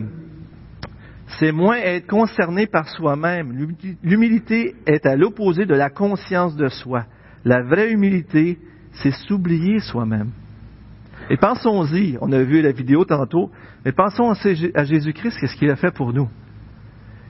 [1.40, 3.68] c'est moins être concerné par soi-même.
[4.04, 7.06] L'humilité est à l'opposé de la conscience de soi.
[7.46, 8.60] La vraie humilité,
[8.92, 10.32] c'est s'oublier soi-même.
[11.30, 13.52] Et pensons-y, on a vu la vidéo tantôt,
[13.86, 16.30] mais pensons à Jésus-Christ, qu'est-ce qu'il a fait pour nous?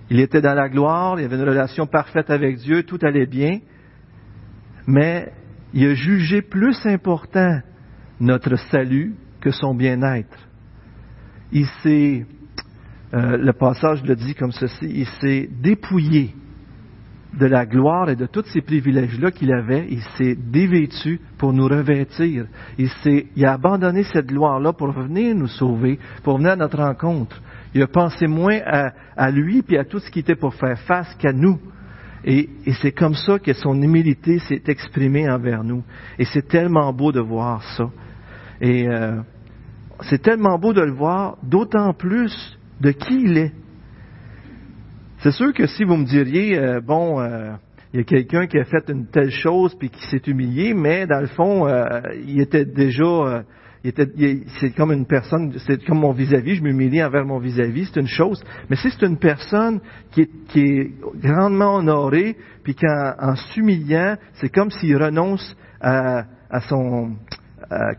[0.10, 3.60] Il était dans la gloire, il avait une relation parfaite avec Dieu, tout allait bien,
[4.88, 5.32] mais
[5.74, 7.60] il a jugé plus important
[8.20, 10.38] notre salut que son bien-être.
[11.52, 12.26] Il s'est,
[13.14, 16.34] euh, le passage le dit comme ceci, il s'est dépouillé
[17.38, 21.68] de la gloire et de tous ces privilèges-là qu'il avait, il s'est dévêtu pour nous
[21.68, 22.46] revêtir.
[22.78, 22.90] Il,
[23.36, 27.42] il a abandonné cette gloire-là pour venir nous sauver, pour venir à notre rencontre.
[27.74, 28.60] Il a pensé moins
[29.16, 31.58] à, lui puis à tout ce qui était pour faire face qu'à nous.
[32.26, 35.84] Et, et c'est comme ça que son humilité s'est exprimée envers nous.
[36.20, 37.90] Et c'est tellement beau de voir ça.
[38.60, 39.22] Et euh,
[40.02, 43.52] c'est tellement beau de le voir, d'autant plus de qui il est.
[45.20, 47.52] C'est sûr que si vous me diriez, euh, bon, euh,
[47.94, 51.06] il y a quelqu'un qui a fait une telle chose puis qui s'est humilié, mais
[51.06, 53.44] dans le fond, euh, il était déjà,
[53.84, 54.08] il était,
[54.60, 58.08] c'est comme une personne, c'est comme mon vis-à-vis, je m'humilie envers mon vis-à-vis, c'est une
[58.08, 58.44] chose.
[58.70, 59.80] Mais si c'est une personne
[60.12, 60.22] qui
[60.56, 60.92] est,
[61.22, 66.26] grandement honorée, puis qu'en en s'humiliant, c'est comme s'il renonce à,
[66.68, 67.16] son,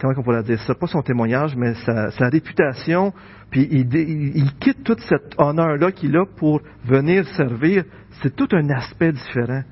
[0.01, 3.12] comment on pourrait dire ça, pas son témoignage, mais sa réputation,
[3.53, 7.85] puis il, quitte tout cet honneur-là qu'il a pour venir servir.
[8.23, 9.62] C'est tout un aspect différent.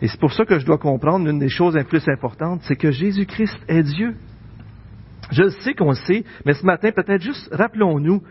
[0.00, 2.76] Et c'est pour ça que je dois comprendre l'une des choses les plus importantes, c'est
[2.76, 4.14] que Jésus-Christ est Dieu.
[5.30, 8.22] Je sais qu'on le sait, mais ce matin, peut-être juste rappelons-nous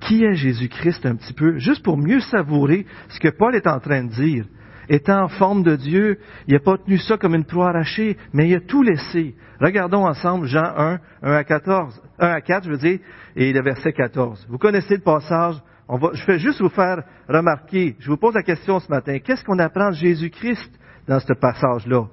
[0.00, 3.78] qui est Jésus-Christ un petit peu, juste pour mieux savourer ce que Paul est en
[3.78, 4.46] train de dire
[4.90, 8.48] étant en forme de Dieu, il n'a pas tenu ça comme une proie arrachée, mais
[8.48, 9.36] il a tout laissé.
[9.60, 12.98] Regardons ensemble Jean 1, 1 à 14, 1 à 4, je veux dire,
[13.36, 14.46] et le verset 14.
[14.50, 15.54] Vous connaissez le passage.
[15.88, 19.58] Je vais juste vous faire remarquer, je vous pose la question ce matin, qu'est-ce qu'on
[19.58, 20.70] apprend de Jésus-Christ
[21.08, 22.06] dans ce passage-là?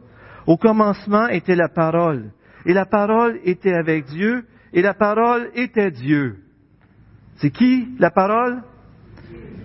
[0.46, 2.32] Au commencement était la parole,
[2.66, 6.38] et la parole était avec Dieu, et la parole était Dieu.
[7.38, 8.62] C'est qui la parole?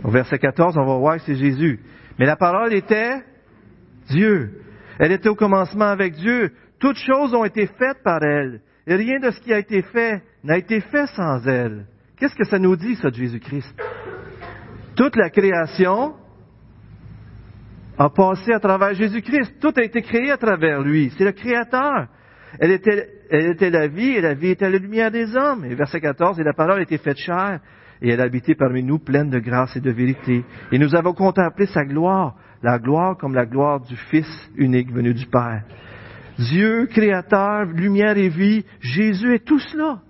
[0.04, 1.80] Au verset 14, on va voir que c'est Jésus.
[2.18, 3.22] Mais la parole était
[4.08, 4.62] Dieu.
[4.98, 6.52] Elle était au commencement avec Dieu.
[6.78, 8.60] Toutes choses ont été faites par elle.
[8.86, 11.86] Et rien de ce qui a été fait n'a été fait sans elle.
[12.16, 13.74] Qu'est-ce que ça nous dit, ça, de Jésus-Christ?
[14.96, 16.14] Toute la création
[17.98, 19.54] a passé à travers Jésus-Christ.
[19.60, 21.12] Tout a été créé à travers lui.
[21.16, 22.08] C'est le Créateur.
[22.58, 25.64] Elle était, elle était la vie et la vie était la lumière des hommes.
[25.64, 27.60] Et verset 14, et la parole été faite chair
[28.02, 30.44] et elle habitait parmi nous pleine de grâce et de vérité.
[30.72, 35.14] Et nous avons contemplé sa gloire, la gloire comme la gloire du Fils unique venu
[35.14, 35.62] du Père.
[36.38, 40.00] Dieu, Créateur, lumière et vie, Jésus est tout cela.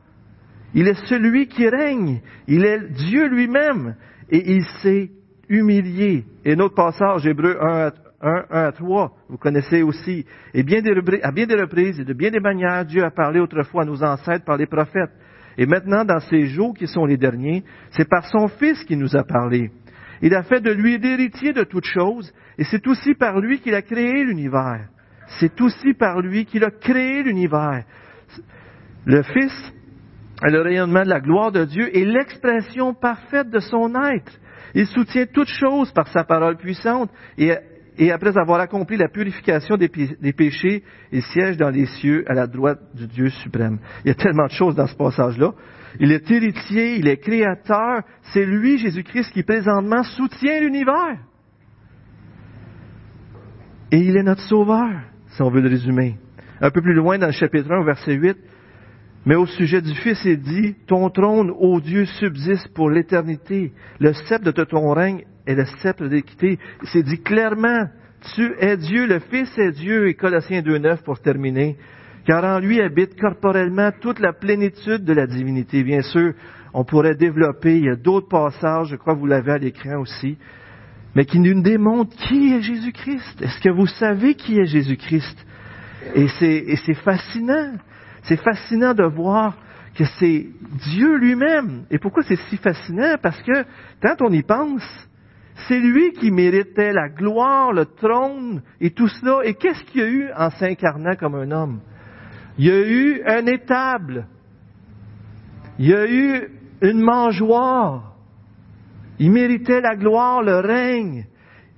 [0.75, 2.23] Il est celui qui règne.
[2.49, 3.97] Il est Dieu lui-même.
[4.31, 5.11] Et il s'est
[5.51, 6.25] humilié.
[6.47, 10.25] Et notre passage, Hébreu 1 à, 3, vous connaissez aussi.
[10.55, 10.81] Et bien
[11.23, 14.03] à bien des reprises et de bien des manières, Dieu a parlé autrefois à nos
[14.03, 15.11] ancêtres par les prophètes.
[15.59, 19.17] Et maintenant, dans ces jours qui sont les derniers, c'est par son Fils qu'il nous
[19.17, 19.71] a parlé.
[20.23, 23.75] Il a fait de lui l'héritier de toutes choses, et c'est aussi par lui qu'il
[23.75, 24.89] a créé l'univers.
[25.41, 27.85] C'est aussi par lui qu'il a créé l'univers.
[29.05, 29.73] Le Fils
[30.45, 34.33] est le rayonnement de la gloire de Dieu et l'expression parfaite de son être.
[34.75, 37.11] Il soutient toutes choses par sa parole puissante
[38.03, 42.49] et après avoir accompli la purification des, péchés, il siège dans les cieux à la
[42.49, 43.79] droite du Dieu suprême.
[44.05, 45.53] Il y a tellement de choses dans ce passage-là.
[46.01, 48.03] Il est héritier, il est créateur.
[48.33, 51.21] C'est lui, Jésus-Christ, qui présentement soutient l'univers.
[53.93, 54.91] Et il est notre sauveur.
[55.29, 56.17] si on veut le résumer.
[56.61, 58.37] Un peu plus loin dans le chapitre 1, verset 8,
[59.27, 63.73] mais au sujet du Fils, il dit, Ton trône, ô Dieu, subsiste pour l'éternité.
[64.01, 66.59] Le sceptre de ton règne est le sceptre d'équité.
[66.85, 67.89] C'est dit clairement,
[68.35, 71.77] tu es Dieu, le Fils est Dieu, et Colossiens 2.9 pour terminer.
[72.25, 75.83] Car en lui habite corporellement toute la plénitude de la divinité.
[75.83, 76.35] Bien sûr,
[76.73, 79.99] on pourrait développer, il y a d'autres passages, je crois que vous l'avez à l'écran
[79.99, 80.39] aussi,
[81.15, 83.43] mais qui nous démontrent qui est Jésus-Christ.
[83.43, 85.47] Est-ce que vous savez qui est Jésus-Christ?
[86.15, 87.73] Et c'est fascinant.
[88.23, 89.57] C'est fascinant de voir
[89.97, 90.47] que c'est
[90.93, 91.85] Dieu lui-même.
[91.91, 93.17] Et pourquoi c'est si fascinant?
[93.21, 93.65] Parce que
[94.01, 94.83] quand on y pense,
[95.69, 99.41] c'est lui qui méritait la gloire, le trône et tout cela.
[99.45, 101.81] Et qu'est-ce qu'il y a eu en s'incarnant comme un homme?
[102.59, 104.27] Il y a eu un étable.
[105.79, 106.49] Il y a eu
[106.83, 108.15] une mangeoire.
[109.19, 111.27] Il méritait la gloire, le règne.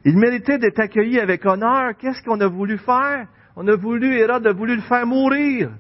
[0.05, 1.93] Il méritait d'être accueilli avec honneur.
[1.99, 3.27] Qu'est-ce qu'on a voulu faire?
[3.57, 5.71] On a voulu, Hérode a voulu le faire mourir.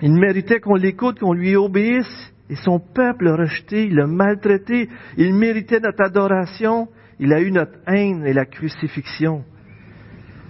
[0.00, 2.32] Il méritait qu'on l'écoute, qu'on lui obéisse.
[2.50, 4.88] Et son peuple l'a rejeté, il l'a maltraité.
[5.16, 6.88] Il méritait notre adoration.
[7.18, 9.44] Il a eu notre haine et la crucifixion.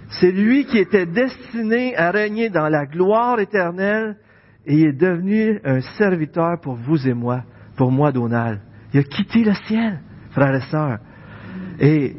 [0.09, 4.17] C'est lui qui était destiné à régner dans la gloire éternelle
[4.65, 7.43] et il est devenu un serviteur pour vous et moi,
[7.77, 8.59] pour moi, Donald.
[8.93, 9.99] Il a quitté le ciel,
[10.31, 10.99] frères et sœurs.
[11.79, 12.15] Et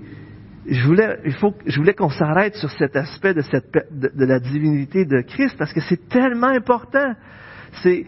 [0.67, 4.39] je voulais, il faut, je voulais qu'on s'arrête sur cet aspect de, cette, de, la
[4.39, 7.15] divinité de Christ parce que c'est tellement important.
[7.83, 8.07] C'est,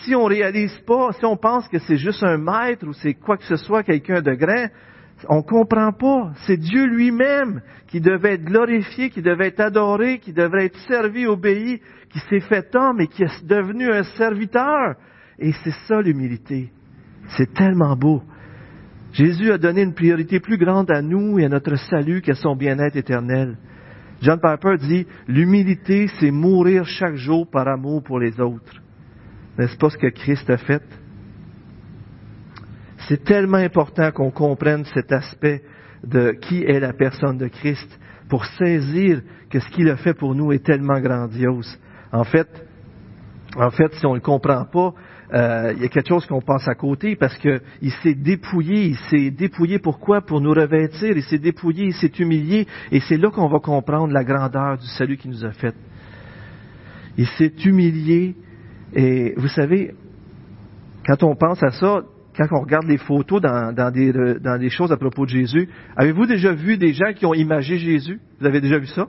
[0.00, 3.36] si on réalise pas, si on pense que c'est juste un maître ou c'est quoi
[3.36, 4.68] que ce soit, quelqu'un de grand,
[5.28, 6.32] on comprend pas.
[6.46, 11.26] C'est Dieu lui-même qui devait être glorifié, qui devait être adoré, qui devrait être servi,
[11.26, 14.96] obéi, qui s'est fait homme et qui est devenu un serviteur.
[15.38, 16.70] Et c'est ça l'humilité.
[17.36, 18.22] C'est tellement beau.
[19.12, 22.54] Jésus a donné une priorité plus grande à nous et à notre salut qu'à son
[22.54, 23.56] bien-être éternel.
[24.22, 28.82] John Piper dit, l'humilité, c'est mourir chaque jour par amour pour les autres.
[29.58, 30.82] N'est-ce pas ce que Christ a fait?
[33.08, 35.62] C'est tellement important qu'on comprenne cet aspect
[36.02, 37.88] de qui est la personne de Christ
[38.28, 41.78] pour saisir que ce qu'il a fait pour nous est tellement grandiose.
[42.12, 42.48] En fait,
[43.56, 44.92] en fait, si on ne le comprend pas,
[45.34, 48.96] euh, il y a quelque chose qu'on passe à côté parce qu'il s'est dépouillé, il
[49.10, 49.78] s'est dépouillé.
[49.78, 50.20] Pourquoi?
[50.20, 54.12] Pour nous revêtir, il s'est dépouillé, il s'est humilié, et c'est là qu'on va comprendre
[54.12, 55.74] la grandeur du salut qu'il nous a fait.
[57.16, 58.36] Il s'est humilié,
[58.94, 59.94] et vous savez,
[61.06, 62.02] quand on pense à ça,
[62.36, 65.68] quand on regarde les photos dans, dans, des, dans des choses à propos de Jésus,
[65.96, 68.20] avez-vous déjà vu des gens qui ont imagé Jésus?
[68.38, 69.06] Vous avez déjà vu ça?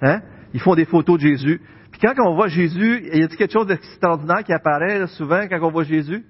[0.00, 0.20] Hein?
[0.54, 1.60] Ils font des photos de Jésus,
[2.00, 5.70] quand on voit Jésus, il y a quelque chose d'extraordinaire qui apparaît souvent quand on
[5.70, 6.24] voit Jésus?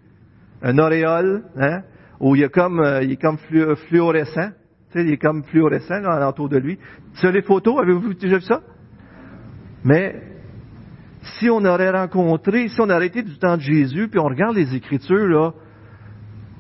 [0.63, 1.83] Un auréole, hein?
[2.21, 3.39] Où il, y a comme, euh, il est comme
[3.89, 4.51] fluorescent.
[4.91, 6.79] Tu sais, il est comme fluorescent là, de lui.
[7.15, 8.61] Sur les photos, avez-vous déjà vu ça?
[9.85, 10.21] Mais
[11.39, 14.57] si on aurait rencontré, si on aurait été du temps de Jésus, puis on regarde
[14.57, 15.53] les Écritures, là,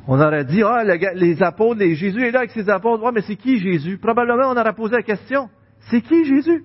[0.07, 3.03] on aurait dit, ah, les apôtres, les, Jésus est là avec ses apôtres.
[3.03, 3.99] Ouais, mais c'est qui Jésus?
[3.99, 5.49] Probablement, on aurait posé la question.
[5.91, 6.65] C'est qui Jésus?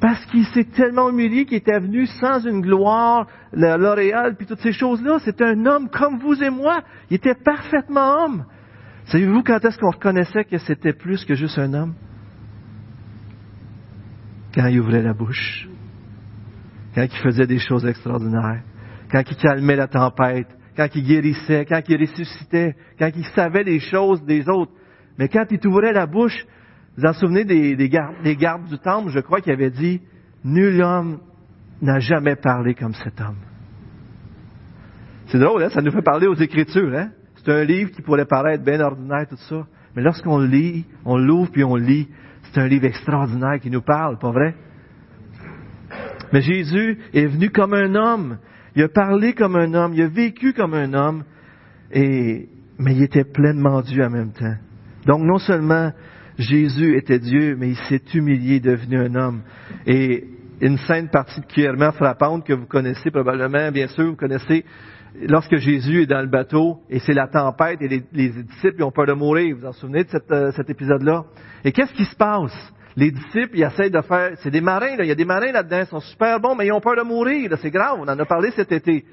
[0.00, 4.60] Parce qu'il s'est tellement humilié qu'il était venu sans une gloire, le L'Oréal, puis toutes
[4.60, 5.18] ces choses-là.
[5.24, 6.82] C'est un homme comme vous et moi.
[7.10, 8.44] Il était parfaitement homme.
[9.06, 11.94] Savez-vous quand est-ce qu'on reconnaissait que c'était plus que juste un homme?
[14.54, 15.68] Quand il ouvrait la bouche.
[16.94, 18.62] Quand il faisait des choses extraordinaires.
[19.10, 20.48] Quand il calmait la tempête.
[20.76, 21.64] Quand il guérissait.
[21.64, 22.76] Quand il ressuscitait.
[22.98, 24.72] Quand il savait les choses des autres.
[25.18, 26.46] Mais quand il ouvrait la bouche,
[26.96, 30.00] vous vous en souvenez des, gardes, du temple, je crois qu'il avait dit,
[30.44, 31.18] nul homme
[31.82, 33.38] n'a jamais parlé comme cet homme.
[35.26, 35.70] C'est drôle, hein?
[35.70, 36.94] ça nous fait parler aux Écritures.
[36.94, 37.10] Hein?
[37.36, 39.66] C'est un livre qui pourrait paraître bien ordinaire, tout ça.
[39.96, 42.08] Mais lorsqu'on lit, on l'ouvre puis on lit,
[42.42, 44.54] c'est un livre extraordinaire qui nous parle, pas vrai?
[46.32, 48.38] Mais Jésus est venu comme un homme.
[48.76, 49.94] Il a parlé comme un homme.
[49.94, 51.24] Il a vécu comme un homme.
[51.92, 54.56] Mais il était pleinement Dieu en même temps.
[55.06, 55.92] Donc non seulement
[56.38, 59.42] Jésus était Dieu, mais il s'est humilié, devenu un homme.
[59.86, 60.24] Et
[60.60, 64.64] une scène particulièrement frappante que vous connaissez probablement, bien sûr, vous connaissez
[65.28, 69.06] lorsque Jésus est dans le bateau et c'est la tempête et les, disciples ont peur
[69.06, 69.54] de mourir.
[69.54, 71.24] Vous vous en souvenez de euh, cet épisode-là?
[71.64, 72.72] Et qu'est-ce qui se passe?
[72.96, 75.04] Les disciples, ils essayent de faire, c'est des marins, là.
[75.04, 77.02] il y a des marins là-dedans, ils sont super bons, mais ils ont peur de
[77.02, 79.04] mourir, c'est grave, on en a parlé cet été.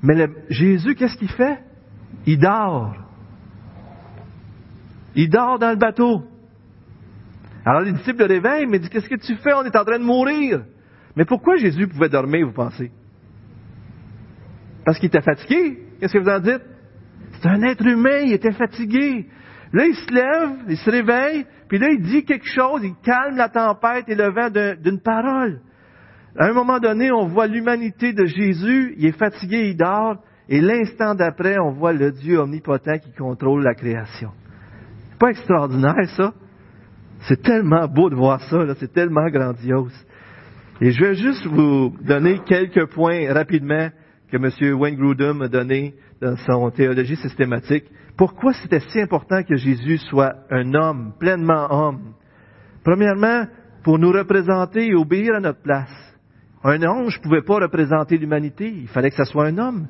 [0.00, 1.58] Mais Jésus, qu'est-ce qu'il fait?
[2.24, 3.07] Il dort.
[5.18, 6.22] Il dort dans le bateau.
[7.66, 9.52] Alors les disciples le réveillent, mais disent, qu'est-ce que tu fais?
[9.52, 10.62] On est en train de mourir.
[11.16, 12.92] Mais pourquoi Jésus pouvait dormir, vous pensez?
[14.84, 15.76] Parce qu'il était fatigué?
[15.98, 16.62] Qu'est-ce que vous en dites?
[17.32, 19.26] C'est un être humain, il était fatigué.
[19.72, 23.36] Là, il se lève, il se réveille, puis là, il dit quelque chose, il calme
[23.36, 24.50] la tempête et le vent
[24.80, 25.60] d'une parole.
[26.38, 30.60] À un moment donné, on voit l'humanité de Jésus, il est fatigué, il dort, et
[30.60, 34.30] l'instant d'après, on voit le Dieu omnipotent qui contrôle la création.
[35.18, 36.32] C'est pas extraordinaire, ça?
[37.22, 39.92] C'est tellement beau de voir ça, c'est tellement grandiose.
[40.80, 43.88] Et je vais juste vous donner quelques points rapidement
[44.30, 44.78] que M.
[44.78, 47.86] Wayne Grudem a donné dans son théologie systématique.
[48.16, 52.12] Pourquoi c'était si important que Jésus soit un homme, pleinement homme?
[52.84, 53.46] Premièrement,
[53.82, 56.14] pour nous représenter et obéir à notre place.
[56.62, 58.72] Un ange ne pouvait pas représenter l'humanité.
[58.72, 59.88] Il fallait que ce soit un homme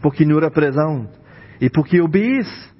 [0.00, 1.08] pour qu'il nous représente
[1.60, 2.72] et pour qu'il obéisse.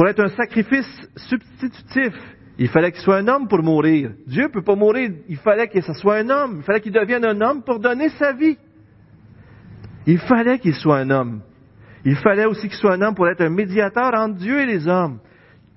[0.00, 2.14] Pour être un sacrifice substitutif,
[2.58, 4.12] il fallait qu'il soit un homme pour mourir.
[4.26, 5.10] Dieu ne peut pas mourir.
[5.28, 6.54] Il fallait que ce soit un homme.
[6.56, 8.56] Il fallait qu'il devienne un homme pour donner sa vie.
[10.06, 11.42] Il fallait qu'il soit un homme.
[12.06, 14.88] Il fallait aussi qu'il soit un homme pour être un médiateur entre Dieu et les
[14.88, 15.18] hommes.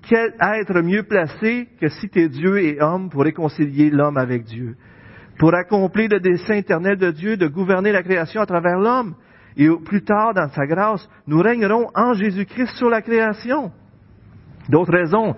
[0.07, 4.45] Quel être mieux placé que si tu es Dieu et homme pour réconcilier l'homme avec
[4.45, 4.77] Dieu?
[5.37, 9.15] Pour accomplir le dessein éternel de Dieu de gouverner la création à travers l'homme.
[9.57, 13.73] Et plus tard, dans sa grâce, nous régnerons en Jésus-Christ sur la création.
[14.69, 15.35] D'autres raisons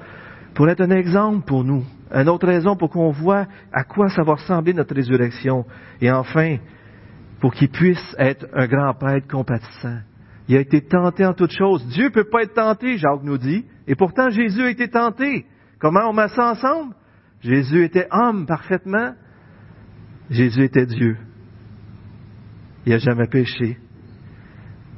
[0.54, 1.84] pour être un exemple pour nous.
[2.12, 5.66] Une autre raison pour qu'on voit à quoi ça va ressembler notre résurrection.
[6.02, 6.58] Et enfin,
[7.40, 10.00] pour qu'il puisse être un grand prêtre compatissant.
[10.48, 11.86] Il a été tenté en toutes choses.
[11.88, 13.66] Dieu ne peut pas être tenté, Jacques nous dit.
[13.88, 15.46] Et pourtant, Jésus a été tenté.
[15.80, 16.94] Comment on met ça ensemble?
[17.42, 19.14] Jésus était homme parfaitement.
[20.30, 21.18] Jésus était Dieu.
[22.86, 23.78] Il n'a jamais péché.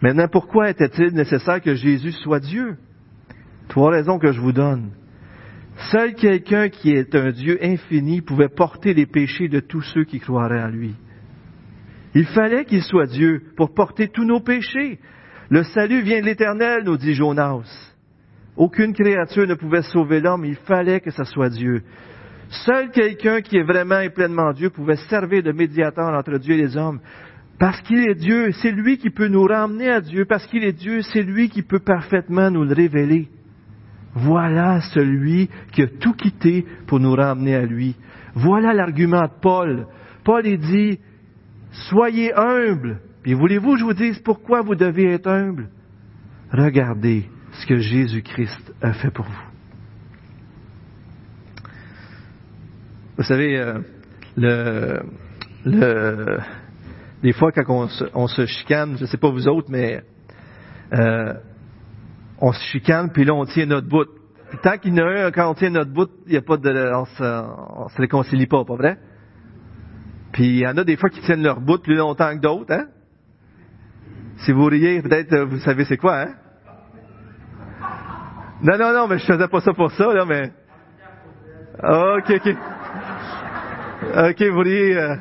[0.02, 2.78] Maintenant, pourquoi était-il nécessaire que Jésus soit Dieu?
[3.70, 4.92] Trois raisons que je vous donne.
[5.92, 10.20] Seul quelqu'un qui est un Dieu infini pouvait porter les péchés de tous ceux qui
[10.20, 10.96] croiraient en lui.
[12.16, 15.00] Il fallait qu'il soit Dieu pour porter tous nos péchés.
[15.50, 17.94] Le salut vient de l'Éternel, nous dit Jonas.
[18.56, 21.84] Aucune créature ne pouvait sauver l'homme, il fallait que ce soit Dieu.
[22.50, 26.62] Seul quelqu'un qui est vraiment et pleinement Dieu pouvait servir de médiateur entre Dieu et
[26.62, 27.00] les hommes.
[27.60, 30.26] Parce qu'il est Dieu, c'est lui qui peut nous ramener à Dieu.
[30.26, 33.30] Parce qu'il est Dieu, c'est lui qui peut parfaitement nous le révéler.
[34.18, 37.96] Voilà celui qui a tout quitté pour nous ramener à lui.
[38.34, 39.86] Voilà l'argument de Paul.
[40.24, 41.00] Paul il dit,
[41.90, 43.00] soyez humbles.
[43.22, 45.70] Puis voulez-vous je vous dise pourquoi vous devez être humble?
[46.52, 49.44] Regardez ce que Jésus-Christ a fait pour vous.
[53.18, 53.80] Vous savez, euh,
[54.36, 56.40] le,
[57.22, 60.02] des fois quand on se, on chicane, je ne sais pas vous autres, mais
[60.94, 61.34] euh,
[62.40, 64.08] on se chicane, puis là, on tient notre bout.
[64.50, 66.42] Puis tant qu'il y en a un, quand on tient notre bout, il y a
[66.42, 68.98] pas de, on se, on se réconcilie pas, pas vrai?
[70.32, 72.74] Puis il y en a des fois qui tiennent leur bout plus longtemps que d'autres,
[72.74, 72.86] hein?
[74.38, 76.34] Si vous riez, peut-être euh, vous savez c'est quoi, hein?
[78.62, 80.52] Non, non, non, mais je faisais pas ça pour ça, là, mais.
[81.84, 82.56] Ok, ok.
[84.16, 84.98] Ok, vous riez.
[84.98, 85.16] Euh...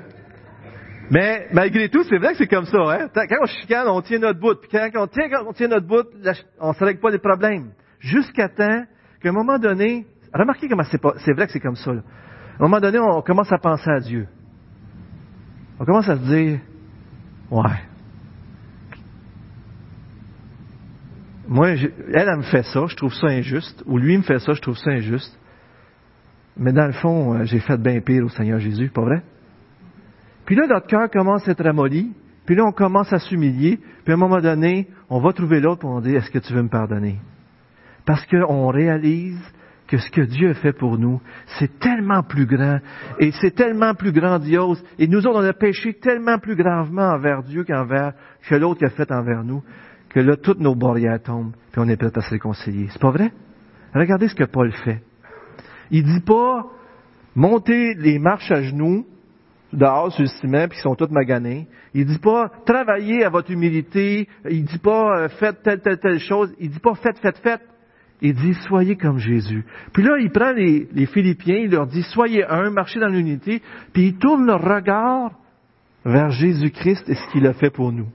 [1.11, 2.79] Mais malgré tout, c'est vrai que c'est comme ça.
[2.79, 3.09] Hein?
[3.15, 4.57] Quand on chicane, on tient notre bout.
[4.61, 5.07] Puis quand on
[5.53, 6.07] tient, notre bout,
[6.61, 7.71] on ne règle pas les problèmes.
[8.01, 8.85] Jusqu'à temps
[9.21, 11.93] qu'à un moment donné, remarquez comment c'est pas, c'est vrai que c'est comme ça.
[11.93, 12.03] Là.
[12.59, 14.27] À un moment donné, on commence à penser à Dieu.
[15.79, 16.61] On commence à se dire,
[17.51, 17.81] ouais.
[21.49, 23.83] Moi, elle, elle me fait ça, je trouve ça injuste.
[23.87, 25.39] Ou lui me fait ça, je trouve ça injuste.
[26.57, 29.23] Mais dans le fond, euh, j'ai fait bien pire au Seigneur Jésus, pas vrai?
[30.47, 32.13] Puis là, notre cœur commence à être ramolli,
[32.47, 35.81] puis là, on commence à s'humilier, puis à un moment donné, on va trouver l'autre
[35.81, 37.19] pour on dit, est-ce que tu veux me pardonner?
[38.07, 39.41] Parce qu'on réalise
[39.89, 41.21] que ce que Dieu a fait pour nous,
[41.59, 42.79] c'est tellement plus grand
[43.19, 44.83] et c'est tellement plus grandiose.
[44.99, 48.13] Et nous autres, on a péché tellement plus gravement envers Dieu qu'envers
[48.49, 49.63] que l'autre a fait envers nous,
[50.09, 52.87] que là, toutes nos barrières tombent, puis on est prêt à se réconcilier.
[52.91, 53.33] C'est pas vrai?
[53.95, 55.03] Regardez ce que Paul fait.
[55.91, 56.67] Il dit pas,
[57.35, 59.07] montez les marches à genoux,
[59.73, 61.67] dehors sur le ciment, puis qui sont toutes maganés.
[61.95, 64.29] Il dit pas travaillez à votre humilité.
[64.49, 66.55] Il dit pas euh, faites telle, telle, telle chose.
[66.59, 67.63] Il dit pas faites, faites, faites.
[68.23, 69.65] Il dit soyez comme Jésus.
[69.93, 73.61] Puis là, il prend les, les Philippiens, il leur dit soyez un, marchez dans l'unité,
[73.93, 75.33] puis il tourne leur regard
[76.05, 78.09] vers Jésus-Christ et ce qu'il a fait pour nous.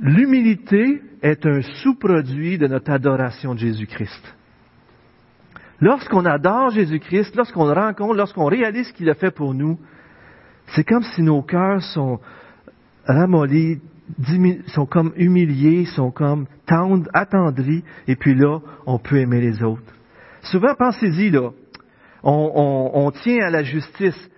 [0.00, 4.37] L'humilité est un sous-produit de notre adoration de Jésus-Christ.
[5.80, 9.78] Lorsqu'on adore Jésus-Christ, lorsqu'on le rencontre, lorsqu'on réalise ce qu'il a fait pour nous,
[10.74, 12.18] c'est comme si nos cœurs sont
[13.06, 13.80] ramollis,
[14.68, 19.94] sont comme humiliés, sont comme tendres, attendris, et puis là, on peut aimer les autres.
[20.42, 21.50] Souvent, pensez-y, là,
[22.22, 24.30] on, on, tient à la justice.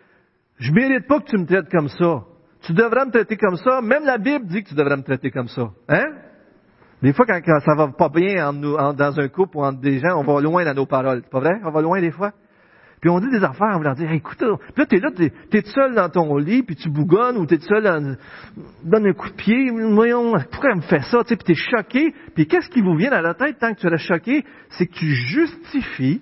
[0.59, 2.25] Je mérite pas que tu me traites comme ça.
[2.63, 3.81] Tu devrais me traiter comme ça.
[3.81, 5.71] Même la Bible dit que tu devrais me traiter comme ça.
[5.89, 6.05] Hein?
[7.03, 9.81] Des fois, quand, ça va pas bien en nous, en- dans un couple ou entre
[9.81, 11.23] des gens, on va loin dans nos paroles.
[11.25, 11.61] C'est pas vrai?
[11.65, 12.33] On va loin des fois?
[13.01, 15.63] Puis on dit des affaires, on va leur dire, écoute, là, t'es là, t'es, t'es
[15.63, 18.17] seul dans ton lit, puis tu bougonnes, ou t'es seul dans,
[18.85, 21.55] donne un coup de pied, voyons, pourquoi elle me fait ça, tu sais, puis t'es
[21.55, 24.45] choqué, puis qu'est-ce qui vous vient à la tête tant que tu es choqué?
[24.69, 26.21] C'est que tu justifies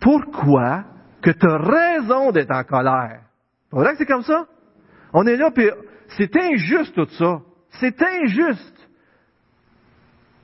[0.00, 0.84] pourquoi
[1.20, 3.20] que tu as raison d'être en colère.
[3.70, 4.46] C'est vrai que c'est comme ça?
[5.12, 5.68] On est là, puis
[6.16, 7.40] c'est injuste tout ça.
[7.78, 8.88] C'est injuste.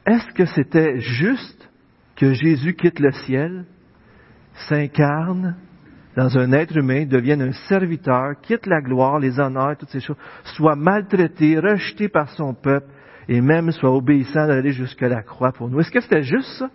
[0.06, 1.68] Est-ce que c'était juste
[2.16, 3.66] que Jésus quitte le ciel,
[4.68, 5.56] s'incarne
[6.16, 10.16] dans un être humain, devienne un serviteur, quitte la gloire, les honneurs, toutes ces choses,
[10.44, 12.88] soit maltraité, rejeté par son peuple,
[13.28, 15.80] et même soit obéissant d'aller jusqu'à la croix pour nous?
[15.80, 16.70] Est-ce que c'était juste ça?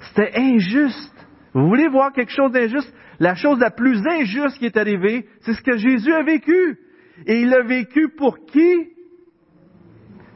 [0.00, 1.26] C'était injuste.
[1.54, 2.92] Vous voulez voir quelque chose d'injuste?
[3.18, 6.78] La chose la plus injuste qui est arrivée, c'est ce que Jésus a vécu.
[7.26, 8.90] Et il a vécu pour qui?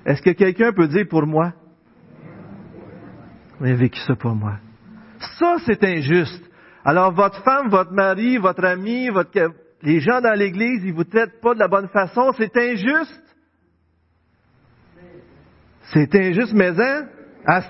[0.07, 1.53] Est-ce que quelqu'un peut dire pour moi?
[3.61, 4.55] Il a vécu ça pour moi.
[5.39, 6.51] Ça, c'est injuste.
[6.85, 9.11] Alors, votre femme, votre mari, votre ami,
[9.83, 12.33] les gens dans l'Église, ils vous traitent pas de la bonne façon.
[12.39, 13.37] C'est injuste.
[15.93, 17.07] C'est injuste, mais hein?
[17.45, 17.61] À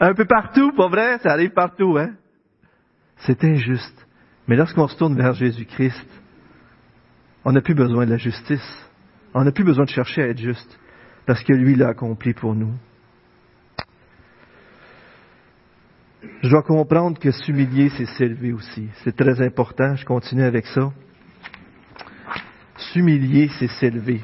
[0.00, 1.18] un peu partout, pas vrai?
[1.18, 2.14] Ça arrive partout, hein?
[3.18, 4.06] C'est injuste.
[4.46, 6.08] Mais lorsqu'on se tourne vers Jésus-Christ,
[7.44, 8.90] on n'a plus besoin de la justice.
[9.34, 10.78] On n'a plus besoin de chercher à être juste,
[11.26, 12.72] parce que lui l'a accompli pour nous.
[16.42, 18.88] Je dois comprendre que s'humilier, c'est s'élever aussi.
[19.02, 19.96] C'est très important.
[19.96, 20.92] Je continue avec ça.
[22.76, 24.20] S'humilier, c'est s'élever.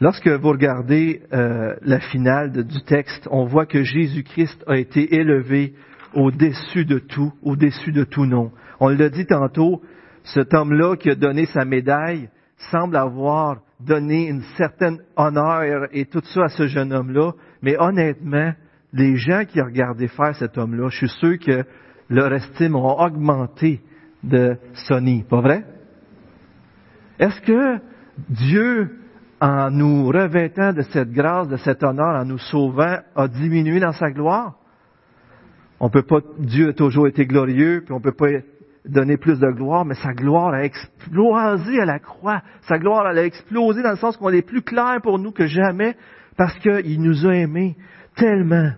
[0.00, 5.74] Lorsque vous regardez euh, la finale du texte, on voit que Jésus-Christ a été élevé
[6.14, 8.52] au-dessus de tout, au-dessus de tout nom.
[8.80, 9.82] On l'a dit tantôt,
[10.22, 12.28] cet homme-là qui a donné sa médaille
[12.70, 17.32] semble avoir donné une certaine honneur et tout ça à ce jeune homme-là,
[17.62, 18.52] mais honnêtement,
[18.92, 21.64] les gens qui ont regardé faire cet homme-là, je suis sûr que
[22.08, 23.80] leur estime a augmenté
[24.22, 25.64] de Sonny, pas vrai?
[27.18, 27.80] Est-ce que
[28.28, 28.98] Dieu,
[29.40, 33.92] en nous revêtant de cette grâce, de cet honneur, en nous sauvant, a diminué dans
[33.92, 34.54] sa gloire?
[35.80, 38.30] On peut pas, Dieu a toujours été glorieux, puis on peut pas
[38.84, 42.42] donner plus de gloire, mais sa gloire a explosé à la croix.
[42.62, 45.46] Sa gloire, elle a explosé dans le sens qu'on est plus clair pour nous que
[45.46, 45.96] jamais,
[46.36, 47.76] parce qu'il nous a aimés
[48.16, 48.72] tellement.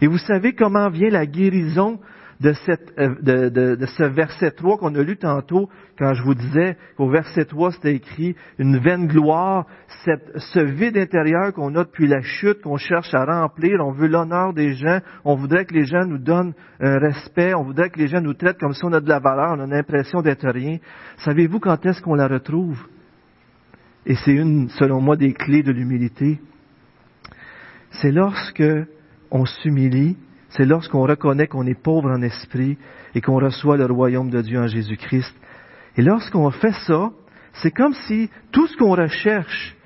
[0.00, 1.98] Et vous savez comment vient la guérison?
[2.40, 6.22] De, cette, euh, de, de- de ce verset 3 qu'on a lu tantôt, quand je
[6.22, 9.66] vous disais qu'au verset 3, c'était écrit une vaine gloire,
[10.04, 14.08] cette- ce vide intérieur qu'on a depuis la chute, qu'on cherche à remplir, on veut
[14.08, 17.98] l'honneur des gens, on voudrait que les gens nous donnent un respect, on voudrait que
[17.98, 20.46] les gens nous traitent comme si on a de la valeur, on a l'impression d'être
[20.48, 20.76] rien.
[21.18, 22.78] Savez-vous quand est-ce qu'on la retrouve?
[24.04, 26.38] Et c'est une, selon moi, des clés de l'humilité.
[27.90, 28.62] C'est lorsque
[29.30, 30.16] on s'humilie,
[30.56, 32.78] c'est lorsqu'on reconnaît qu'on est pauvre en esprit
[33.14, 35.34] et qu'on reçoit le royaume de Dieu en Jésus-Christ.
[35.96, 37.10] Et lorsqu'on fait ça,
[37.54, 39.76] c'est comme si tout ce qu'on recherche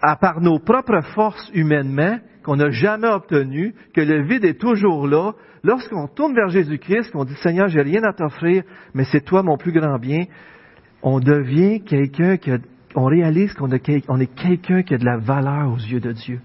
[0.00, 5.06] à part nos propres forces humainement, qu'on n'a jamais obtenu, que le vide est toujours
[5.06, 9.42] là, lorsqu'on tourne vers Jésus-Christ, qu'on dit Seigneur, j'ai rien à t'offrir, mais c'est toi
[9.42, 10.24] mon plus grand bien,
[11.02, 12.58] on devient quelqu'un qui a,
[12.94, 16.40] on réalise qu'on est quelqu'un qui a de la valeur aux yeux de Dieu.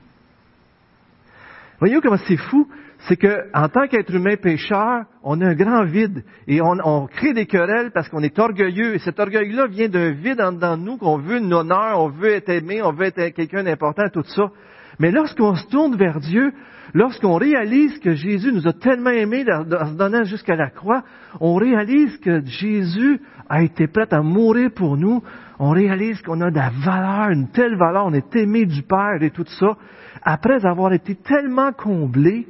[1.80, 2.68] Voyez-vous comment c'est fou?
[3.08, 7.08] C'est que, en tant qu'être humain pécheur, on a un grand vide et on, on
[7.08, 8.96] crée des querelles parce qu'on est orgueilleux.
[8.96, 12.50] Et cet orgueil-là vient d'un vide en nous, qu'on veut une honneur, on veut être
[12.50, 14.52] aimé, on veut être quelqu'un d'important, tout ça.
[15.00, 16.52] Mais lorsqu'on se tourne vers Dieu,
[16.94, 21.04] lorsqu'on réalise que Jésus nous a tellement aimés en se donnant jusqu'à la croix,
[21.40, 25.24] on réalise que Jésus a été prêt à mourir pour nous.
[25.58, 29.22] On réalise qu'on a de la valeur, une telle valeur, on est aimé du Père
[29.22, 29.78] et tout ça.
[30.24, 32.46] Après avoir été tellement comblé,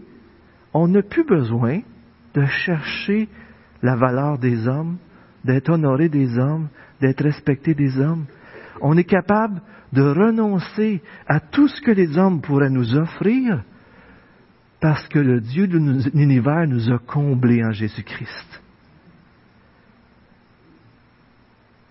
[0.73, 1.81] on n'a plus besoin
[2.33, 3.27] de chercher
[3.81, 4.97] la valeur des hommes,
[5.43, 6.69] d'être honoré des hommes,
[7.01, 8.25] d'être respecté des hommes.
[8.81, 9.61] On est capable
[9.93, 13.63] de renoncer à tout ce que les hommes pourraient nous offrir
[14.79, 15.77] parce que le Dieu de
[16.13, 18.61] l'univers nous a comblés en Jésus-Christ.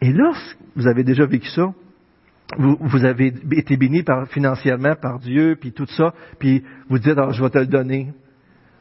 [0.01, 1.75] Et lorsque vous avez déjà vécu ça,
[2.57, 7.43] vous, avez été béni financièrement par Dieu, puis tout ça, puis vous dites, alors je
[7.43, 8.13] vais te le donner.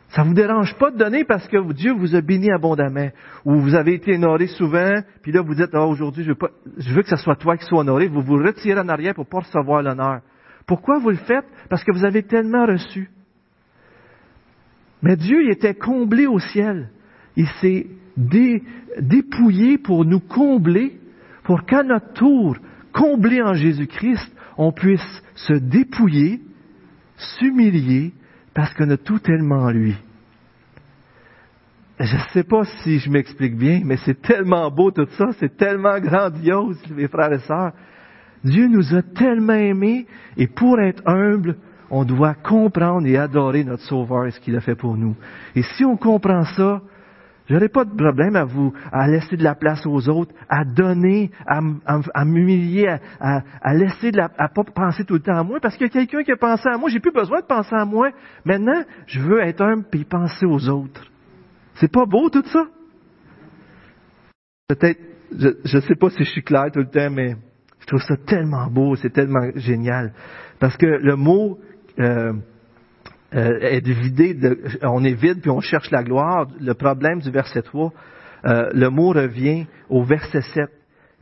[0.09, 3.09] Ça vous dérange pas de donner parce que Dieu vous a béni abondamment.
[3.45, 6.37] Ou vous avez été honoré souvent, puis là vous dites, ah, aujourd'hui, je veux,
[6.77, 8.07] je veux que ce soit toi qui sois honoré.
[8.07, 10.21] Vous vous retirez en arrière pour pas recevoir l'honneur.
[10.65, 11.45] Pourquoi vous le faites?
[11.69, 13.09] Parce que vous avez tellement reçu.
[15.01, 16.89] Mais Dieu il était comblé au ciel.
[17.35, 18.63] Il s'est dé,
[18.99, 20.99] dépouillé pour nous combler,
[21.43, 22.57] pour qu'à notre tour,
[22.93, 26.41] comblé en Jésus-Christ, on puisse se dépouiller,
[27.15, 28.13] s'humilier,
[28.57, 29.95] parce qu'on a tout tellement en lui.
[31.99, 35.55] Je ne sais pas si je m'explique bien, mais c'est tellement beau tout ça, c'est
[35.57, 37.73] tellement grandiose, mes frères et sœurs.
[38.43, 41.57] Dieu nous a tellement aimés, et pour être humble,
[41.91, 45.15] on doit comprendre et adorer notre Sauveur et ce qu'il a fait pour nous.
[45.55, 46.81] Et si on comprend ça,
[47.49, 51.31] j'aurais pas de problème à vous, à laisser de la place aux autres, à donner,
[51.45, 52.87] à, m'humilier,
[53.19, 55.87] à, à, laisser de la, à pas penser tout le temps à moi, parce qu'il
[55.87, 58.11] y a quelqu'un qui a pensé à moi, j'ai plus besoin de penser à moi.
[58.45, 61.03] Maintenant, je veux être humble et penser aux autres.
[61.75, 62.65] C'est pas beau tout ça?
[64.67, 64.99] Peut-être,
[65.31, 67.35] je ne sais pas si je suis clair tout le temps, mais
[67.79, 70.13] je trouve ça tellement beau, c'est tellement génial.
[70.59, 71.59] Parce que le mot
[71.99, 72.33] euh,
[73.35, 73.79] euh,
[74.83, 76.47] on est vide puis on cherche la gloire.
[76.59, 77.91] Le problème du verset 3,
[78.45, 80.69] euh, le mot revient au verset 7.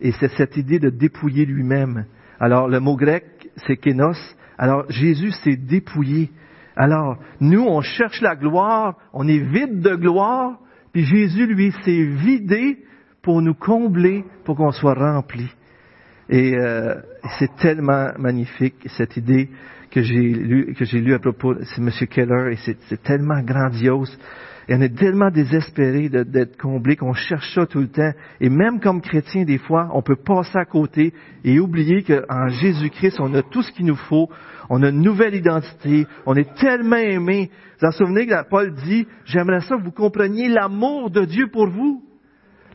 [0.01, 2.05] Et c'est cette idée de dépouiller lui-même.
[2.39, 3.25] Alors, le mot grec,
[3.55, 4.17] c'est kénos.
[4.57, 6.31] Alors, Jésus s'est dépouillé.
[6.75, 10.59] Alors, nous, on cherche la gloire, on est vide de gloire,
[10.91, 12.83] puis Jésus, lui, s'est vidé
[13.21, 15.49] pour nous combler, pour qu'on soit rempli.
[16.29, 16.95] Et euh,
[17.37, 19.49] c'est tellement magnifique, cette idée
[19.91, 21.89] que j'ai lu, que j'ai lu à propos, c'est M.
[22.09, 24.17] Keller, et c'est, tellement grandiose.
[24.67, 28.11] Et on est tellement désespéré d'être comblé qu'on cherche ça tout le temps.
[28.41, 31.13] Et même comme chrétien, des fois, on peut passer à côté
[31.43, 34.27] et oublier qu'en Jésus-Christ, on a tout ce qu'il nous faut.
[34.69, 36.07] On a une nouvelle identité.
[36.25, 37.51] On est tellement aimé.
[37.51, 41.47] Vous vous en souvenez que Paul dit, j'aimerais ça que vous compreniez l'amour de Dieu
[41.51, 42.03] pour vous.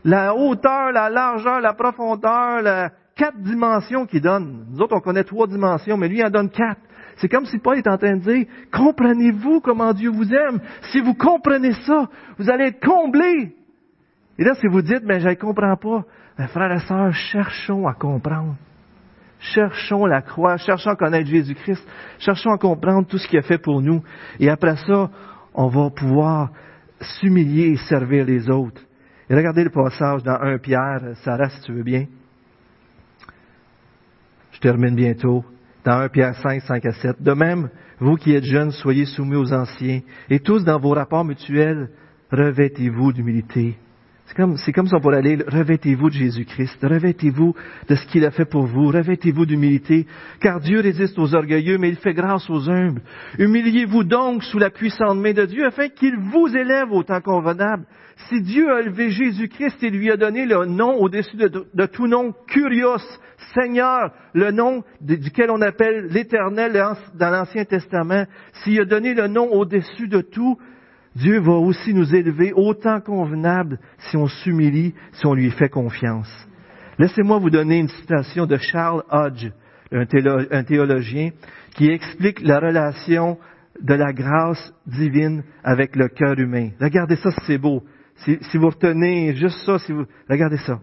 [0.05, 2.91] La hauteur, la largeur, la profondeur, la
[3.21, 4.65] quatre dimensions qu'il donne.
[4.71, 6.81] Nous autres, on connaît trois dimensions, mais lui, il en donne quatre.
[7.17, 10.59] C'est comme si Paul est en train de dire, comprenez-vous comment Dieu vous aime?
[10.91, 12.09] Si vous comprenez ça,
[12.39, 13.53] vous allez être comblés.
[14.39, 16.03] Et là, si vous dites, mais je ne comprends pas,
[16.39, 18.55] mes frères et sœurs, cherchons à comprendre.
[19.39, 23.59] Cherchons la croix, cherchons à connaître Jésus-Christ, cherchons à comprendre tout ce qu'il a fait
[23.59, 24.01] pour nous.
[24.39, 25.11] Et après ça,
[25.53, 26.49] on va pouvoir
[26.99, 28.81] s'humilier et servir les autres.
[29.29, 32.05] Et regardez le passage dans 1 Pierre, Sarah, si tu veux bien.
[34.61, 35.43] Termine bientôt
[35.83, 37.21] dans 1 Pierre 5, 5 à 7.
[37.21, 41.25] De même, vous qui êtes jeunes, soyez soumis aux anciens, et tous dans vos rapports
[41.25, 41.89] mutuels,
[42.31, 43.75] revêtez-vous d'humilité.
[44.31, 47.53] C'est comme, c'est comme si on pourrait aller, revêtez-vous de Jésus-Christ, revêtez-vous
[47.89, 50.07] de ce qu'il a fait pour vous, revêtez-vous d'humilité,
[50.39, 53.01] car Dieu résiste aux orgueilleux, mais il fait grâce aux humbles.
[53.39, 57.83] Humiliez-vous donc sous la puissante main de Dieu, afin qu'il vous élève au temps convenable.
[58.29, 62.07] Si Dieu a élevé Jésus-Christ et lui a donné le nom au-dessus de, de tout
[62.07, 63.19] nom, Curios,
[63.53, 66.71] Seigneur, le nom duquel on appelle l'Éternel
[67.15, 68.23] dans l'Ancien Testament,
[68.63, 70.57] s'il a donné le nom au-dessus de tout,
[71.15, 76.29] Dieu va aussi nous élever autant convenable si on s'humilie, si on lui fait confiance.
[76.97, 79.51] Laissez-moi vous donner une citation de Charles Hodge,
[79.91, 81.31] un, théologien,
[81.75, 83.37] qui explique la relation
[83.81, 86.69] de la grâce divine avec le cœur humain.
[86.79, 87.83] Regardez ça, c'est beau.
[88.17, 90.79] Si, vous retenez juste ça, si vous, regardez ça.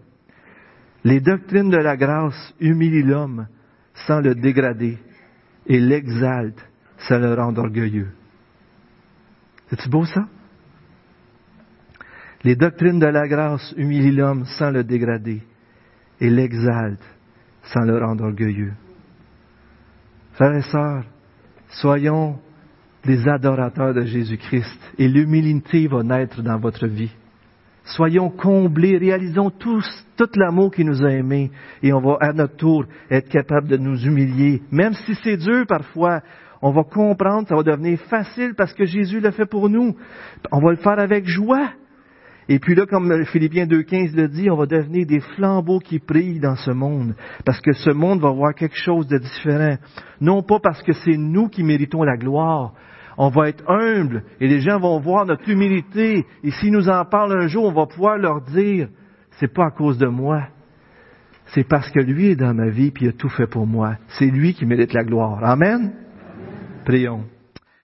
[1.03, 3.47] Les doctrines de la grâce humilient l'homme
[4.07, 4.97] sans le dégrader
[5.65, 6.67] et l'exaltent
[6.97, 8.09] sans le rendre orgueilleux.
[9.69, 10.27] C'est-tu beau ça?
[12.43, 15.41] Les doctrines de la grâce humilient l'homme sans le dégrader
[16.19, 17.03] et l'exaltent
[17.63, 18.73] sans le rendre orgueilleux.
[20.33, 21.03] Frères et sœurs,
[21.69, 22.39] soyons
[23.05, 27.11] des adorateurs de Jésus-Christ et l'humilité va naître dans votre vie.
[27.83, 31.51] Soyons comblés, réalisons tous tout l'amour qui nous a aimés
[31.81, 34.61] et on va à notre tour être capable de nous humilier.
[34.71, 36.21] Même si c'est dur parfois,
[36.61, 39.95] on va comprendre, ça va devenir facile parce que Jésus l'a fait pour nous.
[40.51, 41.69] On va le faire avec joie.
[42.51, 46.39] Et puis là, comme Philippiens 2.15 le dit, on va devenir des flambeaux qui brillent
[46.39, 47.15] dans ce monde.
[47.45, 49.77] Parce que ce monde va voir quelque chose de différent.
[50.19, 52.73] Non pas parce que c'est nous qui méritons la gloire,
[53.17, 56.25] on va être humble et les gens vont voir notre humilité.
[56.43, 58.87] Et s'ils nous en parlent un jour, on va pouvoir leur dire,
[59.39, 60.47] c'est pas à cause de moi.
[61.53, 63.95] C'est parce que lui est dans ma vie puis il a tout fait pour moi.
[64.17, 65.43] C'est lui qui mérite la gloire.
[65.43, 65.93] Amen?
[66.89, 67.38] Prions.